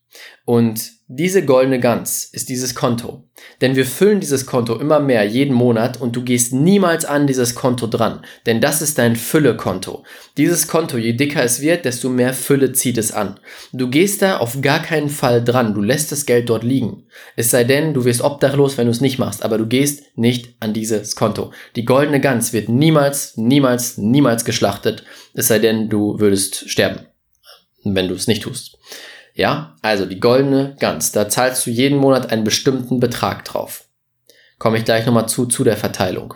Und 0.46 0.95
diese 1.08 1.46
goldene 1.46 1.80
Gans 1.80 2.26
ist 2.32 2.50
dieses 2.50 2.74
Konto. 2.74 3.24
Denn 3.62 3.76
wir 3.76 3.86
füllen 3.86 4.22
dieses 4.22 4.48
Konto 4.48 4.80
immer 4.80 5.00
mehr 5.00 5.24
jeden 5.24 5.54
Monat 5.54 6.02
und 6.02 6.16
du 6.16 6.24
gehst 6.24 6.52
niemals 6.52 7.06
an 7.06 7.28
dieses 7.28 7.54
Konto 7.54 7.86
dran. 7.86 8.26
Denn 8.48 8.60
das 8.60 8.82
ist 8.82 8.98
dein 8.98 9.16
Fülle-Konto. 9.16 10.04
Dieses 10.36 10.68
Konto, 10.68 10.98
je 10.98 11.14
dicker 11.14 11.44
es 11.44 11.62
wird, 11.62 11.86
desto 11.86 12.10
mehr 12.10 12.34
Fülle 12.34 12.72
zieht 12.72 12.98
es 12.98 13.12
an. 13.12 13.40
Du 13.72 13.88
gehst 13.92 14.24
da 14.24 14.38
auf 14.38 14.62
gar 14.62 14.82
keinen 14.82 15.10
Fall 15.10 15.44
dran. 15.44 15.76
Du 15.76 15.82
lässt 15.82 16.12
das 16.12 16.26
Geld 16.26 16.50
dort 16.50 16.64
liegen. 16.64 17.04
Es 17.36 17.52
sei 17.52 17.66
denn, 17.66 17.94
du 17.94 18.04
wirst 18.04 18.22
obdachlos, 18.22 18.80
wenn 18.80 18.88
du 18.88 18.92
es 18.92 19.02
nicht 19.02 19.20
machst. 19.20 19.46
Aber 19.46 19.60
du 19.60 19.68
gehst 19.68 20.18
nicht 20.18 20.56
an 20.60 20.74
dieses 20.74 21.16
Konto. 21.16 21.52
Die 21.76 21.86
goldene 21.86 22.20
Gans 22.20 22.52
wird 22.52 22.68
niemals, 22.68 23.38
niemals, 23.38 24.00
niemals 24.00 24.44
geschlachtet. 24.44 25.04
Es 25.36 25.50
sei 25.50 25.60
denn, 25.60 25.88
du 25.88 26.20
würdest 26.20 26.68
sterben. 26.68 27.02
Wenn 27.84 28.08
du 28.08 28.16
es 28.16 28.26
nicht 28.26 28.42
tust. 28.42 28.80
Ja, 29.36 29.76
also 29.82 30.06
die 30.06 30.22
goldene 30.22 30.78
Gans, 30.80 31.12
da 31.12 31.28
zahlst 31.28 31.68
du 31.68 31.70
jeden 31.70 32.00
Monat 32.00 32.32
einen 32.32 32.46
bestimmten 32.46 33.02
Betrag 33.02 33.44
drauf. 33.44 33.84
Komme 34.58 34.78
ich 34.78 34.86
gleich 34.86 35.06
nochmal 35.06 35.28
zu, 35.28 35.46
zu 35.46 35.66
der 35.66 35.76
Verteilung. 35.76 36.36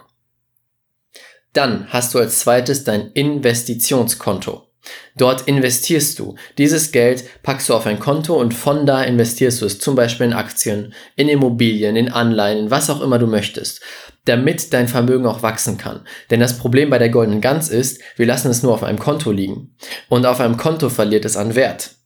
Dann 1.53 1.87
hast 1.89 2.13
du 2.13 2.19
als 2.19 2.39
zweites 2.39 2.83
dein 2.83 3.11
Investitionskonto. 3.13 4.67
Dort 5.15 5.47
investierst 5.47 6.19
du. 6.19 6.35
Dieses 6.57 6.91
Geld 6.91 7.23
packst 7.41 7.69
du 7.69 7.73
auf 7.73 7.85
ein 7.85 7.99
Konto 7.99 8.35
und 8.35 8.53
von 8.53 8.85
da 8.85 9.01
investierst 9.01 9.61
du 9.61 9.65
es 9.65 9.79
zum 9.79 9.95
Beispiel 9.95 10.27
in 10.27 10.33
Aktien, 10.33 10.93
in 11.15 11.29
Immobilien, 11.29 11.95
in 11.95 12.11
Anleihen, 12.11 12.65
in 12.65 12.71
was 12.71 12.89
auch 12.89 13.01
immer 13.01 13.17
du 13.17 13.27
möchtest, 13.27 13.81
damit 14.25 14.73
dein 14.73 14.89
Vermögen 14.89 15.25
auch 15.25 15.41
wachsen 15.41 15.77
kann. 15.77 16.05
Denn 16.31 16.41
das 16.41 16.57
Problem 16.57 16.89
bei 16.89 16.97
der 16.97 17.09
goldenen 17.09 17.41
Gans 17.41 17.69
ist, 17.69 18.01
wir 18.17 18.25
lassen 18.25 18.51
es 18.51 18.61
nur 18.61 18.73
auf 18.73 18.83
einem 18.83 18.99
Konto 18.99 19.31
liegen. 19.31 19.75
Und 20.09 20.25
auf 20.25 20.41
einem 20.41 20.57
Konto 20.57 20.89
verliert 20.89 21.23
es 21.23 21.37
an 21.37 21.55
Wert. 21.55 21.98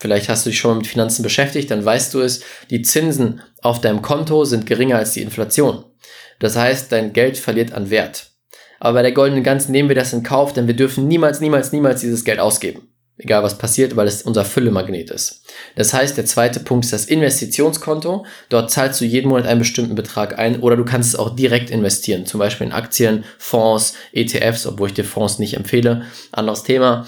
Vielleicht 0.00 0.30
hast 0.30 0.46
du 0.46 0.50
dich 0.50 0.58
schon 0.58 0.72
mal 0.72 0.78
mit 0.78 0.86
Finanzen 0.86 1.22
beschäftigt, 1.22 1.70
dann 1.70 1.84
weißt 1.84 2.14
du 2.14 2.20
es, 2.20 2.40
die 2.70 2.82
Zinsen 2.82 3.42
auf 3.60 3.80
deinem 3.82 4.00
Konto 4.00 4.44
sind 4.44 4.66
geringer 4.66 4.96
als 4.96 5.12
die 5.12 5.20
Inflation. 5.20 5.84
Das 6.38 6.56
heißt, 6.56 6.90
dein 6.90 7.12
Geld 7.12 7.36
verliert 7.36 7.72
an 7.72 7.90
Wert. 7.90 8.30
Aber 8.80 8.94
bei 8.94 9.02
der 9.02 9.12
goldenen 9.12 9.44
Gans 9.44 9.68
nehmen 9.68 9.90
wir 9.90 9.96
das 9.96 10.14
in 10.14 10.22
Kauf, 10.22 10.54
denn 10.54 10.66
wir 10.66 10.74
dürfen 10.74 11.06
niemals, 11.06 11.40
niemals, 11.40 11.70
niemals 11.70 12.00
dieses 12.00 12.24
Geld 12.24 12.40
ausgeben. 12.40 12.88
Egal 13.18 13.42
was 13.42 13.58
passiert, 13.58 13.96
weil 13.96 14.06
es 14.06 14.22
unser 14.22 14.46
Füllemagnet 14.46 15.10
ist. 15.10 15.42
Das 15.76 15.92
heißt, 15.92 16.16
der 16.16 16.24
zweite 16.24 16.60
Punkt 16.60 16.86
ist 16.86 16.94
das 16.94 17.04
Investitionskonto. 17.04 18.24
Dort 18.48 18.70
zahlst 18.70 18.98
du 19.02 19.04
jeden 19.04 19.28
Monat 19.28 19.46
einen 19.46 19.58
bestimmten 19.58 19.94
Betrag 19.94 20.38
ein 20.38 20.60
oder 20.60 20.76
du 20.76 20.86
kannst 20.86 21.10
es 21.10 21.18
auch 21.18 21.36
direkt 21.36 21.68
investieren. 21.68 22.24
Zum 22.24 22.40
Beispiel 22.40 22.68
in 22.68 22.72
Aktien, 22.72 23.24
Fonds, 23.36 23.92
ETFs, 24.12 24.66
obwohl 24.66 24.88
ich 24.88 24.94
dir 24.94 25.04
Fonds 25.04 25.38
nicht 25.38 25.52
empfehle. 25.52 26.06
Anderes 26.32 26.62
Thema. 26.62 27.06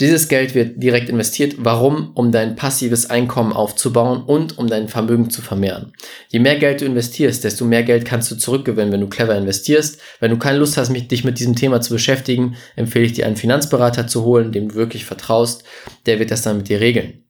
Dieses 0.00 0.28
Geld 0.28 0.54
wird 0.54 0.80
direkt 0.80 1.08
investiert. 1.08 1.56
Warum? 1.58 2.12
Um 2.14 2.30
dein 2.30 2.54
passives 2.54 3.10
Einkommen 3.10 3.52
aufzubauen 3.52 4.22
und 4.22 4.56
um 4.56 4.68
dein 4.68 4.88
Vermögen 4.88 5.28
zu 5.28 5.42
vermehren. 5.42 5.92
Je 6.28 6.38
mehr 6.38 6.56
Geld 6.56 6.80
du 6.80 6.84
investierst, 6.84 7.42
desto 7.42 7.64
mehr 7.64 7.82
Geld 7.82 8.04
kannst 8.04 8.30
du 8.30 8.36
zurückgewinnen, 8.36 8.92
wenn 8.92 9.00
du 9.00 9.08
clever 9.08 9.36
investierst. 9.36 10.00
Wenn 10.20 10.30
du 10.30 10.38
keine 10.38 10.58
Lust 10.58 10.76
hast, 10.76 10.92
dich 10.92 11.24
mit 11.24 11.40
diesem 11.40 11.56
Thema 11.56 11.80
zu 11.80 11.92
beschäftigen, 11.92 12.56
empfehle 12.76 13.06
ich 13.06 13.14
dir 13.14 13.26
einen 13.26 13.36
Finanzberater 13.36 14.06
zu 14.06 14.22
holen, 14.22 14.52
dem 14.52 14.68
du 14.68 14.74
wirklich 14.76 15.04
vertraust. 15.04 15.64
Der 16.06 16.20
wird 16.20 16.30
das 16.30 16.42
dann 16.42 16.58
mit 16.58 16.68
dir 16.68 16.80
regeln. 16.80 17.24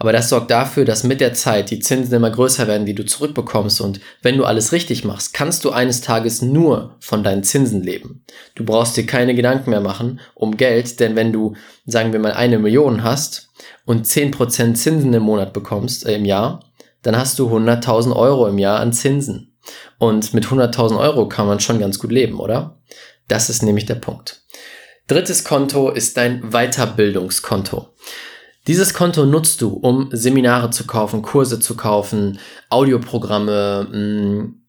Aber 0.00 0.12
das 0.12 0.30
sorgt 0.30 0.50
dafür, 0.50 0.86
dass 0.86 1.04
mit 1.04 1.20
der 1.20 1.34
Zeit 1.34 1.70
die 1.70 1.78
Zinsen 1.78 2.14
immer 2.14 2.30
größer 2.30 2.66
werden, 2.66 2.86
die 2.86 2.94
du 2.94 3.04
zurückbekommst. 3.04 3.82
Und 3.82 4.00
wenn 4.22 4.38
du 4.38 4.46
alles 4.46 4.72
richtig 4.72 5.04
machst, 5.04 5.34
kannst 5.34 5.62
du 5.62 5.72
eines 5.72 6.00
Tages 6.00 6.40
nur 6.40 6.96
von 7.00 7.22
deinen 7.22 7.44
Zinsen 7.44 7.82
leben. 7.82 8.24
Du 8.54 8.64
brauchst 8.64 8.96
dir 8.96 9.04
keine 9.04 9.34
Gedanken 9.34 9.68
mehr 9.68 9.82
machen 9.82 10.20
um 10.34 10.56
Geld, 10.56 11.00
denn 11.00 11.16
wenn 11.16 11.34
du, 11.34 11.54
sagen 11.84 12.14
wir 12.14 12.18
mal, 12.18 12.32
eine 12.32 12.58
Million 12.58 13.04
hast 13.04 13.50
und 13.84 14.06
10% 14.06 14.72
Zinsen 14.72 15.12
im 15.12 15.22
Monat 15.22 15.52
bekommst, 15.52 16.06
äh, 16.06 16.14
im 16.14 16.24
Jahr, 16.24 16.64
dann 17.02 17.14
hast 17.14 17.38
du 17.38 17.50
100.000 17.50 18.16
Euro 18.16 18.48
im 18.48 18.56
Jahr 18.56 18.80
an 18.80 18.94
Zinsen. 18.94 19.54
Und 19.98 20.32
mit 20.32 20.46
100.000 20.46 20.98
Euro 20.98 21.28
kann 21.28 21.46
man 21.46 21.60
schon 21.60 21.78
ganz 21.78 21.98
gut 21.98 22.10
leben, 22.10 22.40
oder? 22.40 22.80
Das 23.28 23.50
ist 23.50 23.62
nämlich 23.62 23.84
der 23.84 23.96
Punkt. 23.96 24.40
Drittes 25.08 25.44
Konto 25.44 25.90
ist 25.90 26.16
dein 26.16 26.52
Weiterbildungskonto. 26.52 27.88
Dieses 28.66 28.94
Konto 28.94 29.24
nutzt 29.24 29.62
du, 29.62 29.68
um 29.70 30.08
Seminare 30.12 30.70
zu 30.70 30.86
kaufen, 30.86 31.22
Kurse 31.22 31.60
zu 31.60 31.76
kaufen, 31.76 32.38
Audioprogramme, 32.68 33.88
mm, 33.90 34.60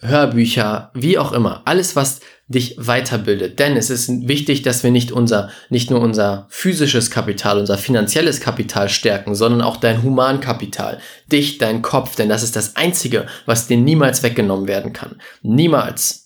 Hörbücher, 0.00 0.90
wie 0.94 1.18
auch 1.18 1.32
immer. 1.32 1.62
Alles, 1.64 1.96
was 1.96 2.20
dich 2.46 2.76
weiterbildet. 2.78 3.58
Denn 3.58 3.76
es 3.76 3.88
ist 3.88 4.28
wichtig, 4.28 4.62
dass 4.62 4.82
wir 4.82 4.90
nicht 4.90 5.12
unser, 5.12 5.50
nicht 5.70 5.90
nur 5.90 6.00
unser 6.00 6.46
physisches 6.50 7.10
Kapital, 7.10 7.58
unser 7.58 7.78
finanzielles 7.78 8.40
Kapital 8.40 8.88
stärken, 8.88 9.34
sondern 9.34 9.62
auch 9.62 9.78
dein 9.78 10.02
Humankapital. 10.02 10.98
Dich, 11.32 11.58
dein 11.58 11.80
Kopf. 11.80 12.16
Denn 12.16 12.28
das 12.28 12.42
ist 12.42 12.56
das 12.56 12.76
Einzige, 12.76 13.26
was 13.46 13.66
dir 13.66 13.78
niemals 13.78 14.22
weggenommen 14.22 14.68
werden 14.68 14.92
kann. 14.92 15.20
Niemals. 15.42 16.23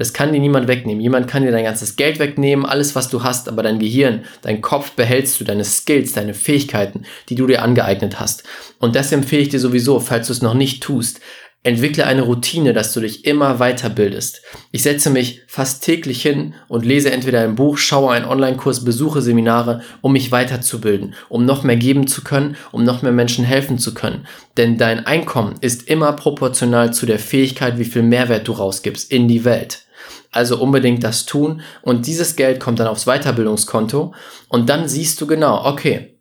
Das 0.00 0.14
kann 0.14 0.32
dir 0.32 0.40
niemand 0.40 0.66
wegnehmen. 0.66 1.02
Jemand 1.02 1.28
kann 1.28 1.42
dir 1.42 1.52
dein 1.52 1.64
ganzes 1.64 1.94
Geld 1.94 2.18
wegnehmen, 2.20 2.64
alles, 2.64 2.94
was 2.94 3.10
du 3.10 3.22
hast, 3.22 3.50
aber 3.50 3.62
dein 3.62 3.78
Gehirn, 3.78 4.24
dein 4.40 4.62
Kopf 4.62 4.92
behältst 4.92 5.38
du, 5.38 5.44
deine 5.44 5.62
Skills, 5.62 6.14
deine 6.14 6.32
Fähigkeiten, 6.32 7.02
die 7.28 7.34
du 7.34 7.46
dir 7.46 7.60
angeeignet 7.60 8.18
hast. 8.18 8.44
Und 8.78 8.96
das 8.96 9.12
empfehle 9.12 9.42
ich 9.42 9.50
dir 9.50 9.60
sowieso, 9.60 10.00
falls 10.00 10.28
du 10.28 10.32
es 10.32 10.40
noch 10.40 10.54
nicht 10.54 10.82
tust. 10.82 11.20
Entwickle 11.64 12.06
eine 12.06 12.22
Routine, 12.22 12.72
dass 12.72 12.94
du 12.94 13.00
dich 13.00 13.26
immer 13.26 13.58
weiterbildest. 13.58 14.40
Ich 14.72 14.82
setze 14.82 15.10
mich 15.10 15.42
fast 15.46 15.84
täglich 15.84 16.22
hin 16.22 16.54
und 16.68 16.86
lese 16.86 17.10
entweder 17.10 17.42
ein 17.42 17.54
Buch, 17.54 17.76
schaue 17.76 18.12
einen 18.12 18.24
Online-Kurs, 18.24 18.86
besuche 18.86 19.20
Seminare, 19.20 19.82
um 20.00 20.14
mich 20.14 20.32
weiterzubilden, 20.32 21.14
um 21.28 21.44
noch 21.44 21.62
mehr 21.62 21.76
geben 21.76 22.06
zu 22.06 22.24
können, 22.24 22.56
um 22.72 22.84
noch 22.84 23.02
mehr 23.02 23.12
Menschen 23.12 23.44
helfen 23.44 23.78
zu 23.78 23.92
können. 23.92 24.26
Denn 24.56 24.78
dein 24.78 25.04
Einkommen 25.04 25.56
ist 25.60 25.90
immer 25.90 26.14
proportional 26.14 26.94
zu 26.94 27.04
der 27.04 27.18
Fähigkeit, 27.18 27.76
wie 27.76 27.84
viel 27.84 28.02
Mehrwert 28.02 28.48
du 28.48 28.52
rausgibst 28.52 29.12
in 29.12 29.28
die 29.28 29.44
Welt. 29.44 29.84
Also 30.30 30.58
unbedingt 30.58 31.02
das 31.02 31.26
tun. 31.26 31.60
Und 31.82 32.06
dieses 32.06 32.36
Geld 32.36 32.60
kommt 32.60 32.78
dann 32.78 32.86
aufs 32.86 33.06
Weiterbildungskonto. 33.06 34.14
Und 34.48 34.68
dann 34.68 34.88
siehst 34.88 35.20
du 35.20 35.26
genau, 35.26 35.64
okay, 35.66 36.18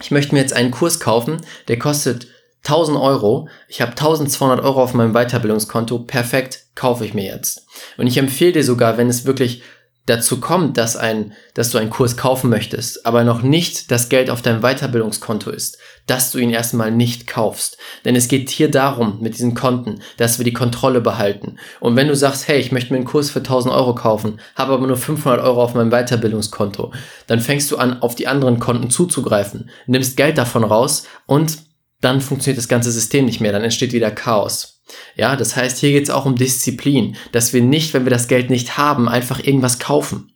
ich 0.00 0.10
möchte 0.10 0.34
mir 0.34 0.40
jetzt 0.40 0.52
einen 0.52 0.70
Kurs 0.70 1.00
kaufen, 1.00 1.38
der 1.68 1.78
kostet 1.78 2.28
1000 2.64 2.98
Euro, 2.98 3.48
ich 3.68 3.80
habe 3.80 3.92
1200 3.92 4.62
Euro 4.62 4.82
auf 4.82 4.92
meinem 4.92 5.14
Weiterbildungskonto, 5.14 6.00
perfekt, 6.00 6.66
kaufe 6.74 7.04
ich 7.04 7.14
mir 7.14 7.24
jetzt. 7.24 7.66
Und 7.96 8.06
ich 8.06 8.18
empfehle 8.18 8.52
dir 8.52 8.64
sogar, 8.64 8.98
wenn 8.98 9.08
es 9.08 9.24
wirklich 9.24 9.62
dazu 10.06 10.40
kommt, 10.40 10.78
dass, 10.78 10.96
ein, 10.96 11.32
dass 11.54 11.70
du 11.70 11.78
einen 11.78 11.90
Kurs 11.90 12.16
kaufen 12.16 12.48
möchtest, 12.48 13.04
aber 13.04 13.24
noch 13.24 13.42
nicht 13.42 13.90
das 13.90 14.08
Geld 14.08 14.30
auf 14.30 14.40
deinem 14.40 14.62
Weiterbildungskonto 14.62 15.50
ist, 15.50 15.78
dass 16.06 16.30
du 16.30 16.38
ihn 16.38 16.50
erstmal 16.50 16.92
nicht 16.92 17.26
kaufst. 17.26 17.76
Denn 18.04 18.14
es 18.14 18.28
geht 18.28 18.48
hier 18.48 18.70
darum, 18.70 19.18
mit 19.20 19.34
diesen 19.34 19.54
Konten, 19.54 20.00
dass 20.16 20.38
wir 20.38 20.44
die 20.44 20.52
Kontrolle 20.52 21.00
behalten. 21.00 21.56
Und 21.80 21.96
wenn 21.96 22.08
du 22.08 22.14
sagst, 22.14 22.46
hey, 22.46 22.58
ich 22.60 22.72
möchte 22.72 22.92
mir 22.92 22.98
einen 22.98 23.06
Kurs 23.06 23.30
für 23.30 23.40
1000 23.40 23.74
Euro 23.74 23.94
kaufen, 23.94 24.40
habe 24.54 24.72
aber 24.72 24.86
nur 24.86 24.96
500 24.96 25.42
Euro 25.42 25.62
auf 25.62 25.74
meinem 25.74 25.90
Weiterbildungskonto, 25.90 26.92
dann 27.26 27.40
fängst 27.40 27.70
du 27.70 27.76
an, 27.76 28.00
auf 28.00 28.14
die 28.14 28.28
anderen 28.28 28.60
Konten 28.60 28.90
zuzugreifen, 28.90 29.70
nimmst 29.86 30.16
Geld 30.16 30.38
davon 30.38 30.64
raus 30.64 31.04
und 31.26 31.58
dann 32.00 32.20
funktioniert 32.20 32.58
das 32.58 32.68
ganze 32.68 32.92
System 32.92 33.24
nicht 33.24 33.40
mehr, 33.40 33.52
dann 33.52 33.64
entsteht 33.64 33.92
wieder 33.92 34.10
Chaos. 34.10 34.75
Ja, 35.16 35.36
das 35.36 35.56
heißt, 35.56 35.78
hier 35.78 35.90
geht 35.92 36.04
es 36.04 36.10
auch 36.10 36.26
um 36.26 36.36
Disziplin, 36.36 37.16
dass 37.32 37.52
wir 37.52 37.62
nicht, 37.62 37.92
wenn 37.94 38.04
wir 38.04 38.10
das 38.10 38.28
Geld 38.28 38.50
nicht 38.50 38.78
haben, 38.78 39.08
einfach 39.08 39.40
irgendwas 39.40 39.78
kaufen. 39.78 40.32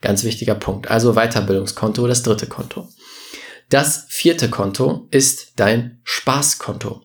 Ganz 0.00 0.24
wichtiger 0.24 0.54
Punkt. 0.54 0.90
Also 0.90 1.14
Weiterbildungskonto, 1.14 2.06
das 2.06 2.22
dritte 2.22 2.46
Konto. 2.46 2.88
Das 3.68 4.06
vierte 4.08 4.48
Konto 4.48 5.08
ist 5.10 5.52
dein 5.56 6.00
Spaßkonto. 6.04 7.02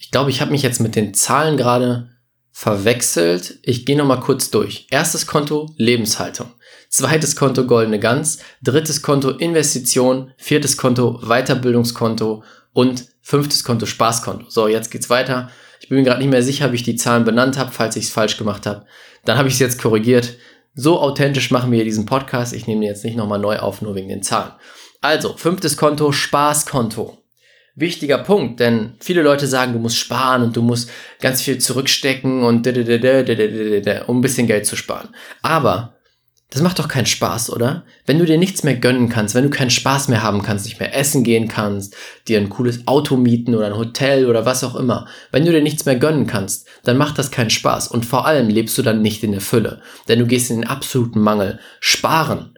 Ich 0.00 0.10
glaube, 0.10 0.30
ich 0.30 0.40
habe 0.40 0.50
mich 0.50 0.62
jetzt 0.62 0.80
mit 0.80 0.96
den 0.96 1.14
Zahlen 1.14 1.56
gerade 1.56 2.10
verwechselt. 2.50 3.58
Ich 3.62 3.84
gehe 3.84 3.96
nochmal 3.96 4.20
kurz 4.20 4.50
durch. 4.50 4.86
Erstes 4.90 5.26
Konto 5.26 5.70
Lebenshaltung. 5.76 6.52
Zweites 6.88 7.36
Konto 7.36 7.66
Goldene 7.66 7.98
Gans. 7.98 8.38
Drittes 8.62 9.02
Konto 9.02 9.30
Investition. 9.30 10.32
Viertes 10.36 10.76
Konto 10.76 11.20
Weiterbildungskonto. 11.22 12.44
Und 12.72 13.08
fünftes 13.22 13.64
Konto 13.64 13.86
Spaßkonto. 13.86 14.48
So, 14.48 14.68
jetzt 14.68 14.90
geht's 14.90 15.10
weiter. 15.10 15.50
Ich 15.84 15.90
bin 15.90 15.98
mir 15.98 16.04
gerade 16.04 16.20
nicht 16.20 16.30
mehr 16.30 16.42
sicher, 16.42 16.72
wie 16.72 16.76
ich 16.76 16.82
die 16.82 16.96
Zahlen 16.96 17.26
benannt 17.26 17.58
habe, 17.58 17.70
falls 17.70 17.94
ich 17.96 18.04
es 18.04 18.10
falsch 18.10 18.38
gemacht 18.38 18.64
habe. 18.64 18.86
Dann 19.26 19.36
habe 19.36 19.48
ich 19.48 19.54
es 19.54 19.60
jetzt 19.60 19.78
korrigiert. 19.78 20.38
So 20.74 20.98
authentisch 20.98 21.50
machen 21.50 21.70
wir 21.70 21.84
diesen 21.84 22.06
Podcast. 22.06 22.54
Ich 22.54 22.66
nehme 22.66 22.80
den 22.80 22.88
jetzt 22.88 23.04
nicht 23.04 23.18
nochmal 23.18 23.38
neu 23.38 23.58
auf, 23.58 23.82
nur 23.82 23.94
wegen 23.94 24.08
den 24.08 24.22
Zahlen. 24.22 24.52
Also, 25.02 25.36
fünftes 25.36 25.76
Konto, 25.76 26.10
Spaßkonto. 26.10 27.18
Wichtiger 27.74 28.16
Punkt, 28.16 28.60
denn 28.60 28.94
viele 28.98 29.20
Leute 29.20 29.46
sagen, 29.46 29.74
du 29.74 29.78
musst 29.78 29.98
sparen 29.98 30.42
und 30.42 30.56
du 30.56 30.62
musst 30.62 30.88
ganz 31.20 31.42
viel 31.42 31.58
zurückstecken 31.58 32.42
und 32.44 32.66
um 32.66 34.18
ein 34.18 34.20
bisschen 34.22 34.46
Geld 34.46 34.64
zu 34.64 34.76
sparen. 34.76 35.10
Aber 35.42 35.93
das 36.50 36.62
macht 36.62 36.78
doch 36.78 36.88
keinen 36.88 37.06
Spaß, 37.06 37.50
oder? 37.50 37.84
Wenn 38.06 38.18
du 38.18 38.26
dir 38.26 38.38
nichts 38.38 38.62
mehr 38.62 38.76
gönnen 38.76 39.08
kannst, 39.08 39.34
wenn 39.34 39.44
du 39.44 39.50
keinen 39.50 39.70
Spaß 39.70 40.08
mehr 40.08 40.22
haben 40.22 40.42
kannst, 40.42 40.66
nicht 40.66 40.78
mehr 40.78 40.96
essen 40.96 41.24
gehen 41.24 41.48
kannst, 41.48 41.96
dir 42.28 42.38
ein 42.38 42.48
cooles 42.48 42.86
Auto 42.86 43.16
mieten 43.16 43.54
oder 43.54 43.66
ein 43.66 43.76
Hotel 43.76 44.26
oder 44.26 44.46
was 44.46 44.62
auch 44.62 44.76
immer, 44.76 45.08
wenn 45.32 45.44
du 45.44 45.52
dir 45.52 45.62
nichts 45.62 45.84
mehr 45.84 45.96
gönnen 45.96 46.26
kannst, 46.26 46.68
dann 46.84 46.96
macht 46.96 47.18
das 47.18 47.30
keinen 47.30 47.50
Spaß 47.50 47.88
und 47.88 48.06
vor 48.06 48.26
allem 48.26 48.48
lebst 48.48 48.78
du 48.78 48.82
dann 48.82 49.02
nicht 49.02 49.24
in 49.24 49.32
der 49.32 49.40
Fülle, 49.40 49.80
denn 50.06 50.20
du 50.20 50.26
gehst 50.26 50.50
in 50.50 50.60
den 50.60 50.68
absoluten 50.68 51.20
Mangel. 51.20 51.58
Sparen 51.80 52.54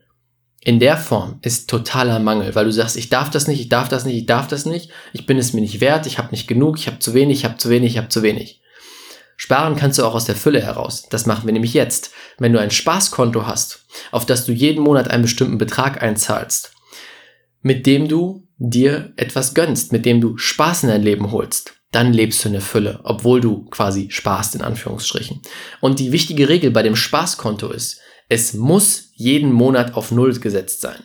in 0.67 0.81
der 0.81 0.97
Form 0.97 1.39
ist 1.43 1.71
totaler 1.71 2.19
Mangel, 2.19 2.57
weil 2.57 2.65
du 2.65 2.73
sagst, 2.73 2.97
ich 2.97 3.09
darf 3.09 3.31
das 3.31 3.47
nicht, 3.47 3.61
ich 3.61 3.69
darf 3.69 3.89
das 3.89 4.05
nicht, 4.05 4.17
ich 4.17 4.27
darf 4.27 4.49
das 4.49 4.67
nicht, 4.67 4.91
ich 5.13 5.25
bin 5.25 5.39
es 5.39 5.53
mir 5.53 5.61
nicht 5.61 5.81
wert, 5.81 6.07
ich 6.07 6.19
habe 6.19 6.33
nicht 6.33 6.49
genug, 6.49 6.77
ich 6.77 6.89
habe 6.89 6.99
zu 6.99 7.15
wenig, 7.15 7.39
ich 7.39 7.45
habe 7.45 7.57
zu 7.57 7.71
wenig, 7.71 7.93
ich 7.93 7.99
habe 7.99 8.09
zu 8.09 8.23
wenig. 8.23 8.61
Sparen 9.37 9.77
kannst 9.77 9.99
du 9.99 10.05
auch 10.05 10.15
aus 10.15 10.25
der 10.25 10.35
Fülle 10.35 10.63
heraus. 10.63 11.07
Das 11.11 11.27
machen 11.27 11.47
wir 11.47 11.53
nämlich 11.53 11.75
jetzt. 11.75 12.11
Wenn 12.39 12.53
du 12.53 12.61
ein 12.61 12.71
Spaßkonto 12.71 13.47
hast, 13.47 13.85
auf 14.11 14.27
das 14.27 14.47
du 14.47 14.53
jeden 14.53 14.83
Monat 14.83 15.09
einen 15.09 15.23
bestimmten 15.23 15.59
Betrag 15.59 16.03
einzahlst, 16.03 16.73
mit 17.61 17.87
dem 17.87 18.09
du 18.09 18.47
dir 18.59 19.13
etwas 19.17 19.55
gönnst, 19.55 19.93
mit 19.93 20.07
dem 20.07 20.21
du 20.21 20.39
Spaß 20.39 20.85
in 20.85 20.89
dein 20.89 21.03
Leben 21.03 21.31
holst, 21.33 21.75
dann 21.93 22.13
lebst 22.13 22.45
du 22.45 22.49
in 22.49 22.55
der 22.55 22.63
Fülle, 22.63 23.01
obwohl 23.05 23.41
du 23.41 23.65
quasi 23.67 24.11
sparst 24.11 24.55
in 24.55 24.63
Anführungsstrichen. 24.63 25.43
Und 25.81 25.99
die 25.99 26.13
wichtige 26.13 26.49
Regel 26.49 26.71
bei 26.71 26.83
dem 26.83 26.97
Spaßkonto 26.97 27.69
ist, 27.69 28.01
es 28.29 28.55
muss 28.55 29.11
jeden 29.15 29.53
Monat 29.53 29.95
auf 29.95 30.11
Null 30.11 30.39
gesetzt 30.39 30.81
sein. 30.81 31.03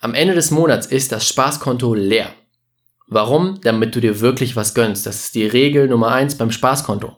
Am 0.00 0.14
Ende 0.14 0.34
des 0.34 0.50
Monats 0.50 0.86
ist 0.86 1.12
das 1.12 1.28
Spaßkonto 1.28 1.94
leer. 1.94 2.34
Warum? 3.06 3.60
Damit 3.62 3.94
du 3.94 4.00
dir 4.00 4.20
wirklich 4.20 4.56
was 4.56 4.74
gönnst. 4.74 5.06
Das 5.06 5.24
ist 5.24 5.34
die 5.34 5.46
Regel 5.46 5.86
Nummer 5.86 6.12
eins 6.12 6.36
beim 6.36 6.50
Spaßkonto. 6.50 7.16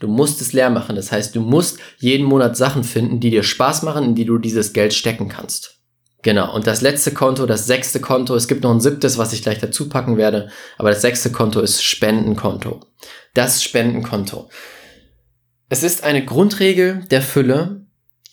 Du 0.00 0.08
musst 0.08 0.40
es 0.40 0.52
leer 0.52 0.70
machen. 0.70 0.96
Das 0.96 1.12
heißt, 1.12 1.34
du 1.34 1.40
musst 1.40 1.78
jeden 1.98 2.26
Monat 2.26 2.56
Sachen 2.56 2.84
finden, 2.84 3.20
die 3.20 3.30
dir 3.30 3.42
Spaß 3.42 3.82
machen, 3.82 4.04
in 4.04 4.14
die 4.14 4.24
du 4.24 4.38
dieses 4.38 4.72
Geld 4.72 4.94
stecken 4.94 5.28
kannst. 5.28 5.82
Genau. 6.22 6.54
Und 6.54 6.66
das 6.66 6.80
letzte 6.80 7.12
Konto, 7.12 7.46
das 7.46 7.66
sechste 7.66 8.00
Konto, 8.00 8.34
es 8.34 8.48
gibt 8.48 8.62
noch 8.62 8.70
ein 8.70 8.80
siebtes, 8.80 9.18
was 9.18 9.32
ich 9.32 9.42
gleich 9.42 9.58
dazu 9.58 9.88
packen 9.88 10.16
werde, 10.16 10.50
aber 10.78 10.90
das 10.90 11.02
sechste 11.02 11.30
Konto 11.32 11.60
ist 11.60 11.82
Spendenkonto. 11.82 12.80
Das 13.34 13.62
Spendenkonto. 13.62 14.48
Es 15.68 15.82
ist 15.82 16.04
eine 16.04 16.24
Grundregel 16.24 17.04
der 17.10 17.22
Fülle. 17.22 17.81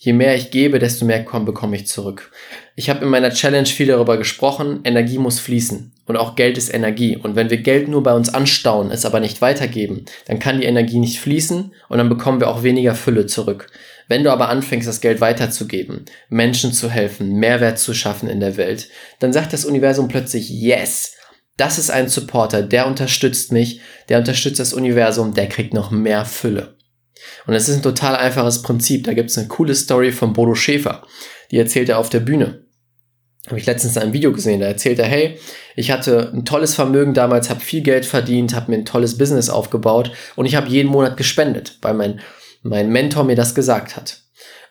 Je 0.01 0.13
mehr 0.13 0.33
ich 0.33 0.49
gebe, 0.49 0.79
desto 0.79 1.03
mehr 1.03 1.19
bekomme 1.19 1.75
ich 1.75 1.85
zurück. 1.85 2.31
Ich 2.77 2.89
habe 2.89 3.03
in 3.03 3.11
meiner 3.11 3.31
Challenge 3.31 3.67
viel 3.67 3.87
darüber 3.87 4.15
gesprochen, 4.15 4.79
Energie 4.85 5.17
muss 5.17 5.41
fließen 5.41 5.91
und 6.05 6.15
auch 6.15 6.37
Geld 6.37 6.57
ist 6.57 6.73
Energie. 6.73 7.17
Und 7.17 7.35
wenn 7.35 7.49
wir 7.49 7.57
Geld 7.57 7.89
nur 7.89 8.01
bei 8.01 8.13
uns 8.13 8.33
anstauen, 8.33 8.91
es 8.91 9.03
aber 9.03 9.19
nicht 9.19 9.41
weitergeben, 9.41 10.05
dann 10.25 10.39
kann 10.39 10.61
die 10.61 10.67
Energie 10.67 10.99
nicht 10.99 11.19
fließen 11.19 11.73
und 11.89 11.97
dann 11.97 12.07
bekommen 12.07 12.39
wir 12.39 12.47
auch 12.47 12.63
weniger 12.63 12.95
Fülle 12.95 13.25
zurück. 13.25 13.67
Wenn 14.07 14.23
du 14.23 14.31
aber 14.31 14.47
anfängst, 14.47 14.87
das 14.87 15.01
Geld 15.01 15.19
weiterzugeben, 15.19 16.05
Menschen 16.29 16.71
zu 16.71 16.89
helfen, 16.89 17.33
Mehrwert 17.33 17.77
zu 17.77 17.93
schaffen 17.93 18.29
in 18.29 18.39
der 18.39 18.55
Welt, 18.55 18.87
dann 19.19 19.33
sagt 19.33 19.51
das 19.51 19.65
Universum 19.65 20.07
plötzlich 20.07 20.49
Yes. 20.49 21.17
Das 21.57 21.77
ist 21.77 21.91
ein 21.91 22.07
Supporter, 22.07 22.63
der 22.63 22.87
unterstützt 22.87 23.51
mich, 23.51 23.81
der 24.07 24.19
unterstützt 24.19 24.61
das 24.61 24.71
Universum, 24.71 25.33
der 25.33 25.49
kriegt 25.49 25.73
noch 25.73 25.91
mehr 25.91 26.23
Fülle. 26.23 26.78
Und 27.47 27.53
es 27.53 27.69
ist 27.69 27.77
ein 27.77 27.83
total 27.83 28.15
einfaches 28.15 28.61
Prinzip. 28.61 29.03
Da 29.05 29.13
gibt 29.13 29.29
es 29.29 29.37
eine 29.37 29.47
coole 29.47 29.75
Story 29.75 30.11
von 30.11 30.33
Bodo 30.33 30.55
Schäfer. 30.55 31.03
Die 31.51 31.57
erzählt 31.57 31.89
er 31.89 31.99
auf 31.99 32.09
der 32.09 32.19
Bühne 32.19 32.63
habe 33.49 33.59
ich 33.59 33.65
letztens 33.65 33.97
ein 33.97 34.13
Video 34.13 34.31
gesehen, 34.31 34.59
da 34.59 34.67
erzählt 34.67 34.99
er, 34.99 35.07
hey, 35.07 35.39
ich 35.75 35.91
hatte 35.91 36.31
ein 36.33 36.45
tolles 36.45 36.75
Vermögen 36.75 37.13
damals, 37.13 37.49
habe 37.49 37.61
viel 37.61 37.81
Geld 37.81 38.05
verdient, 38.05 38.53
habe 38.53 38.71
mir 38.71 38.77
ein 38.77 38.85
tolles 38.85 39.17
Business 39.17 39.49
aufgebaut 39.49 40.11
und 40.35 40.45
ich 40.45 40.55
habe 40.55 40.69
jeden 40.69 40.89
Monat 40.89 41.17
gespendet, 41.17 41.77
weil 41.81 41.93
mein, 41.93 42.21
mein 42.61 42.89
Mentor 42.89 43.23
mir 43.23 43.35
das 43.35 43.55
gesagt 43.55 43.95
hat. 43.95 44.21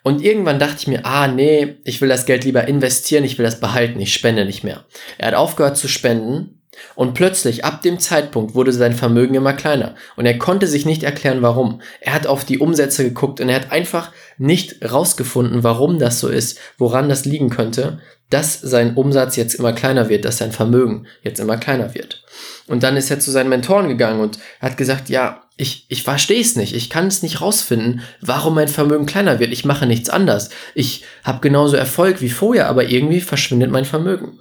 Und 0.05 0.23
irgendwann 0.23 0.61
dachte 0.61 0.77
ich 0.79 0.87
mir, 0.87 1.05
ah 1.05 1.27
nee, 1.27 1.77
ich 1.85 2.01
will 2.01 2.09
das 2.09 2.25
Geld 2.25 2.45
lieber 2.45 2.69
investieren, 2.69 3.25
ich 3.25 3.37
will 3.37 3.45
das 3.45 3.61
behalten, 3.61 4.01
ich 4.01 4.15
spende 4.15 4.45
nicht 4.45 4.63
mehr. 4.63 4.87
Er 5.19 5.29
hat 5.29 5.35
aufgehört 5.35 5.77
zu 5.77 5.89
spenden 5.89 6.58
und 6.95 7.15
plötzlich, 7.15 7.65
ab 7.65 7.83
dem 7.83 7.99
Zeitpunkt, 7.99 8.55
wurde 8.55 8.73
sein 8.73 8.93
Vermögen 8.93 9.35
immer 9.35 9.53
kleiner. 9.53 9.95
Und 10.17 10.27
er 10.27 10.39
konnte 10.39 10.67
sich 10.67 10.87
nicht 10.87 11.03
erklären, 11.03 11.43
warum. 11.43 11.81
Er 12.01 12.15
hat 12.15 12.27
auf 12.27 12.45
die 12.45 12.59
Umsätze 12.59 13.05
geguckt 13.05 13.41
und 13.41 13.49
er 13.49 13.57
hat 13.57 13.73
einfach 13.73 14.13
nicht 14.39 14.91
rausgefunden, 14.91 15.65
warum 15.65 15.99
das 15.99 16.21
so 16.21 16.29
ist, 16.29 16.59
woran 16.79 17.09
das 17.09 17.25
liegen 17.25 17.51
könnte, 17.51 18.01
dass 18.31 18.61
sein 18.61 18.95
Umsatz 18.95 19.37
jetzt 19.37 19.55
immer 19.55 19.73
kleiner 19.73 20.09
wird, 20.09 20.25
dass 20.25 20.39
sein 20.39 20.53
Vermögen 20.53 21.07
jetzt 21.23 21.41
immer 21.41 21.57
kleiner 21.57 21.95
wird. 21.95 22.25
Und 22.67 22.83
dann 22.83 22.97
ist 22.97 23.11
er 23.11 23.21
zu 23.21 23.31
seinen 23.31 23.49
Mentoren 23.49 23.89
gegangen 23.89 24.21
und 24.21 24.39
hat 24.61 24.77
gesagt, 24.77 25.09
ja, 25.09 25.43
ich, 25.57 25.87
ich 25.89 26.05
verstehe 26.05 26.41
es 26.41 26.55
nicht, 26.55 26.75
ich 26.75 26.89
kann 26.89 27.09
es 27.09 27.23
nicht 27.23 27.41
rausfinden, 27.41 28.03
warum 28.21 28.55
mein 28.55 28.69
Vermögen 28.69 29.07
kleiner 29.07 29.41
wird. 29.41 29.53
Ich 29.53 29.65
mache 29.65 29.87
nichts 29.87 30.09
anders. 30.09 30.51
Ich 30.75 31.05
habe 31.25 31.41
genauso 31.41 31.77
Erfolg 31.77 32.21
wie 32.21 32.31
vorher, 32.31 32.69
aber 32.69 32.85
irgendwie 32.85 33.21
verschwindet 33.21 33.71
mein 33.71 33.85
Vermögen. 33.85 34.39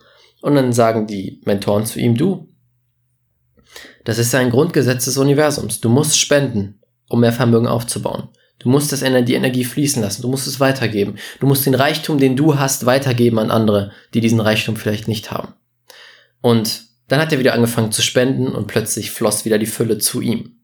Und 0.47 0.55
dann 0.55 0.71
sagen 0.71 1.07
die 1.07 1.41
Mentoren 1.43 1.85
zu 1.85 1.99
ihm, 1.99 2.15
du, 2.15 2.47
das 4.05 4.17
ist 4.17 4.33
ein 4.33 4.49
Grundgesetz 4.49 5.03
des 5.03 5.17
Universums. 5.17 5.81
Du 5.81 5.89
musst 5.89 6.17
spenden, 6.17 6.79
um 7.09 7.19
mehr 7.19 7.33
Vermögen 7.33 7.67
aufzubauen. 7.67 8.29
Du 8.57 8.69
musst 8.69 8.93
das 8.93 9.01
Energie, 9.01 9.33
Energie 9.33 9.65
fließen 9.65 10.01
lassen. 10.01 10.21
Du 10.21 10.29
musst 10.29 10.47
es 10.47 10.61
weitergeben. 10.61 11.17
Du 11.41 11.47
musst 11.47 11.65
den 11.65 11.75
Reichtum, 11.75 12.17
den 12.17 12.37
du 12.37 12.57
hast, 12.57 12.85
weitergeben 12.85 13.39
an 13.39 13.51
andere, 13.51 13.91
die 14.13 14.21
diesen 14.21 14.39
Reichtum 14.39 14.77
vielleicht 14.77 15.09
nicht 15.09 15.31
haben. 15.31 15.53
Und 16.39 16.83
dann 17.09 17.19
hat 17.19 17.33
er 17.33 17.39
wieder 17.39 17.53
angefangen 17.53 17.91
zu 17.91 18.01
spenden 18.01 18.47
und 18.47 18.67
plötzlich 18.67 19.11
floss 19.11 19.43
wieder 19.43 19.59
die 19.59 19.65
Fülle 19.65 19.97
zu 19.97 20.21
ihm. 20.21 20.56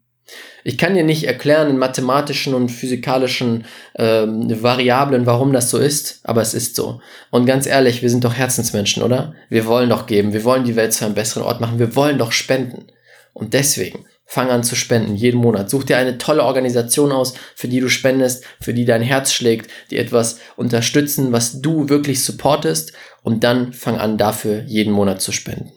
Ich 0.64 0.78
kann 0.78 0.94
dir 0.94 1.04
nicht 1.04 1.24
erklären 1.24 1.68
in 1.68 1.76
mathematischen 1.76 2.54
und 2.54 2.70
physikalischen 2.70 3.66
ähm, 3.96 4.62
Variablen, 4.62 5.26
warum 5.26 5.52
das 5.52 5.70
so 5.70 5.78
ist, 5.78 6.20
aber 6.24 6.40
es 6.40 6.54
ist 6.54 6.76
so. 6.76 7.00
Und 7.30 7.44
ganz 7.44 7.66
ehrlich, 7.66 8.00
wir 8.00 8.08
sind 8.08 8.24
doch 8.24 8.34
Herzensmenschen, 8.34 9.02
oder? 9.02 9.34
Wir 9.50 9.66
wollen 9.66 9.90
doch 9.90 10.06
geben, 10.06 10.32
wir 10.32 10.44
wollen 10.44 10.64
die 10.64 10.76
Welt 10.76 10.94
zu 10.94 11.04
einem 11.04 11.14
besseren 11.14 11.42
Ort 11.42 11.60
machen, 11.60 11.78
wir 11.78 11.94
wollen 11.94 12.18
doch 12.18 12.32
spenden. 12.32 12.86
Und 13.34 13.52
deswegen 13.52 14.06
fang 14.24 14.50
an 14.50 14.64
zu 14.64 14.74
spenden, 14.74 15.14
jeden 15.14 15.40
Monat. 15.40 15.68
Such 15.68 15.84
dir 15.84 15.98
eine 15.98 16.18
tolle 16.18 16.44
Organisation 16.44 17.12
aus, 17.12 17.34
für 17.54 17.68
die 17.68 17.80
du 17.80 17.88
spendest, 17.88 18.44
für 18.60 18.72
die 18.72 18.84
dein 18.84 19.02
Herz 19.02 19.32
schlägt, 19.32 19.70
die 19.90 19.98
etwas 19.98 20.38
unterstützen, 20.56 21.32
was 21.32 21.60
du 21.60 21.88
wirklich 21.88 22.24
supportest 22.24 22.92
und 23.22 23.44
dann 23.44 23.72
fang 23.72 23.98
an 23.98 24.16
dafür 24.16 24.62
jeden 24.62 24.92
Monat 24.92 25.20
zu 25.20 25.30
spenden. 25.30 25.72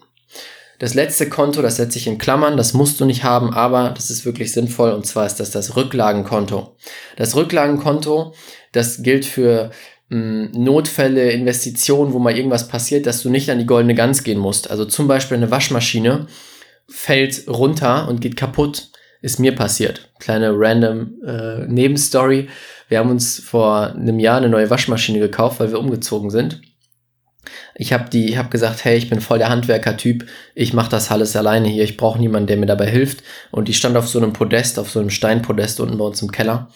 Das 0.78 0.94
letzte 0.94 1.28
Konto, 1.28 1.60
das 1.60 1.76
setze 1.76 1.98
ich 1.98 2.06
in 2.06 2.18
Klammern, 2.18 2.56
das 2.56 2.72
musst 2.72 3.00
du 3.00 3.04
nicht 3.04 3.24
haben, 3.24 3.52
aber 3.52 3.90
das 3.90 4.10
ist 4.10 4.24
wirklich 4.24 4.52
sinnvoll 4.52 4.92
und 4.92 5.06
zwar 5.06 5.26
ist 5.26 5.40
das 5.40 5.50
das 5.50 5.74
Rücklagenkonto. 5.74 6.76
Das 7.16 7.34
Rücklagenkonto, 7.34 8.32
das 8.70 9.02
gilt 9.02 9.24
für 9.24 9.70
mh, 10.08 10.16
hm, 10.16 10.50
Notfälle, 10.52 11.32
Investitionen, 11.32 12.12
wo 12.12 12.20
mal 12.20 12.36
irgendwas 12.36 12.68
passiert, 12.68 13.06
dass 13.06 13.22
du 13.22 13.30
nicht 13.30 13.50
an 13.50 13.58
die 13.58 13.66
goldene 13.66 13.96
Gans 13.96 14.22
gehen 14.22 14.38
musst. 14.38 14.70
Also 14.70 14.84
zum 14.84 15.08
Beispiel 15.08 15.36
eine 15.36 15.50
Waschmaschine 15.50 16.28
fällt 16.88 17.48
runter 17.48 18.08
und 18.08 18.20
geht 18.20 18.36
kaputt. 18.36 18.90
Ist 19.20 19.40
mir 19.40 19.52
passiert. 19.52 20.10
Kleine 20.20 20.52
random 20.54 21.20
äh, 21.26 21.66
Nebenstory. 21.66 22.48
Wir 22.88 23.00
haben 23.00 23.10
uns 23.10 23.40
vor 23.40 23.88
einem 23.88 24.20
Jahr 24.20 24.36
eine 24.36 24.48
neue 24.48 24.70
Waschmaschine 24.70 25.18
gekauft, 25.18 25.58
weil 25.58 25.72
wir 25.72 25.80
umgezogen 25.80 26.30
sind. 26.30 26.62
Ich 27.78 27.92
habe 27.92 28.10
die, 28.10 28.28
ich 28.28 28.36
habe 28.36 28.48
gesagt, 28.48 28.84
hey, 28.84 28.98
ich 28.98 29.08
bin 29.08 29.20
voll 29.20 29.38
der 29.38 29.50
Handwerker-Typ, 29.50 30.26
ich 30.56 30.72
mache 30.72 30.90
das 30.90 31.12
alles 31.12 31.36
alleine 31.36 31.68
hier, 31.68 31.84
ich 31.84 31.96
brauche 31.96 32.18
niemanden, 32.18 32.48
der 32.48 32.56
mir 32.56 32.66
dabei 32.66 32.90
hilft. 32.90 33.22
Und 33.52 33.68
die 33.68 33.74
stand 33.74 33.96
auf 33.96 34.08
so 34.08 34.18
einem 34.18 34.32
Podest, 34.32 34.80
auf 34.80 34.90
so 34.90 34.98
einem 34.98 35.10
Steinpodest 35.10 35.78
unten 35.78 35.96
bei 35.96 36.04
uns 36.04 36.20
im 36.20 36.32
Keller. 36.32 36.70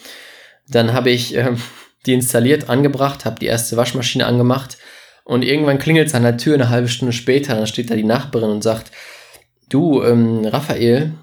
Dann 0.69 0.93
habe 0.93 1.11
ich 1.11 1.37
äh, 1.37 1.55
die 2.07 2.15
installiert, 2.15 2.71
angebracht, 2.71 3.25
habe 3.25 3.41
die 3.41 3.47
erste 3.47 3.77
Waschmaschine 3.77 4.27
angemacht 4.27 4.79
und 5.25 5.43
irgendwann 5.43 5.79
klingelt 5.79 6.07
es 6.07 6.15
an 6.15 6.23
der 6.23 6.37
Tür 6.37 6.55
eine 6.55 6.69
halbe 6.69 6.89
Stunde 6.89 7.13
später, 7.13 7.57
dann 7.57 7.67
steht 7.67 7.91
da 7.91 7.97
die 7.97 8.05
Nachbarin 8.05 8.51
und 8.51 8.63
sagt, 8.63 8.93
du, 9.69 10.03
ähm, 10.05 10.45
Raphael, 10.45 11.15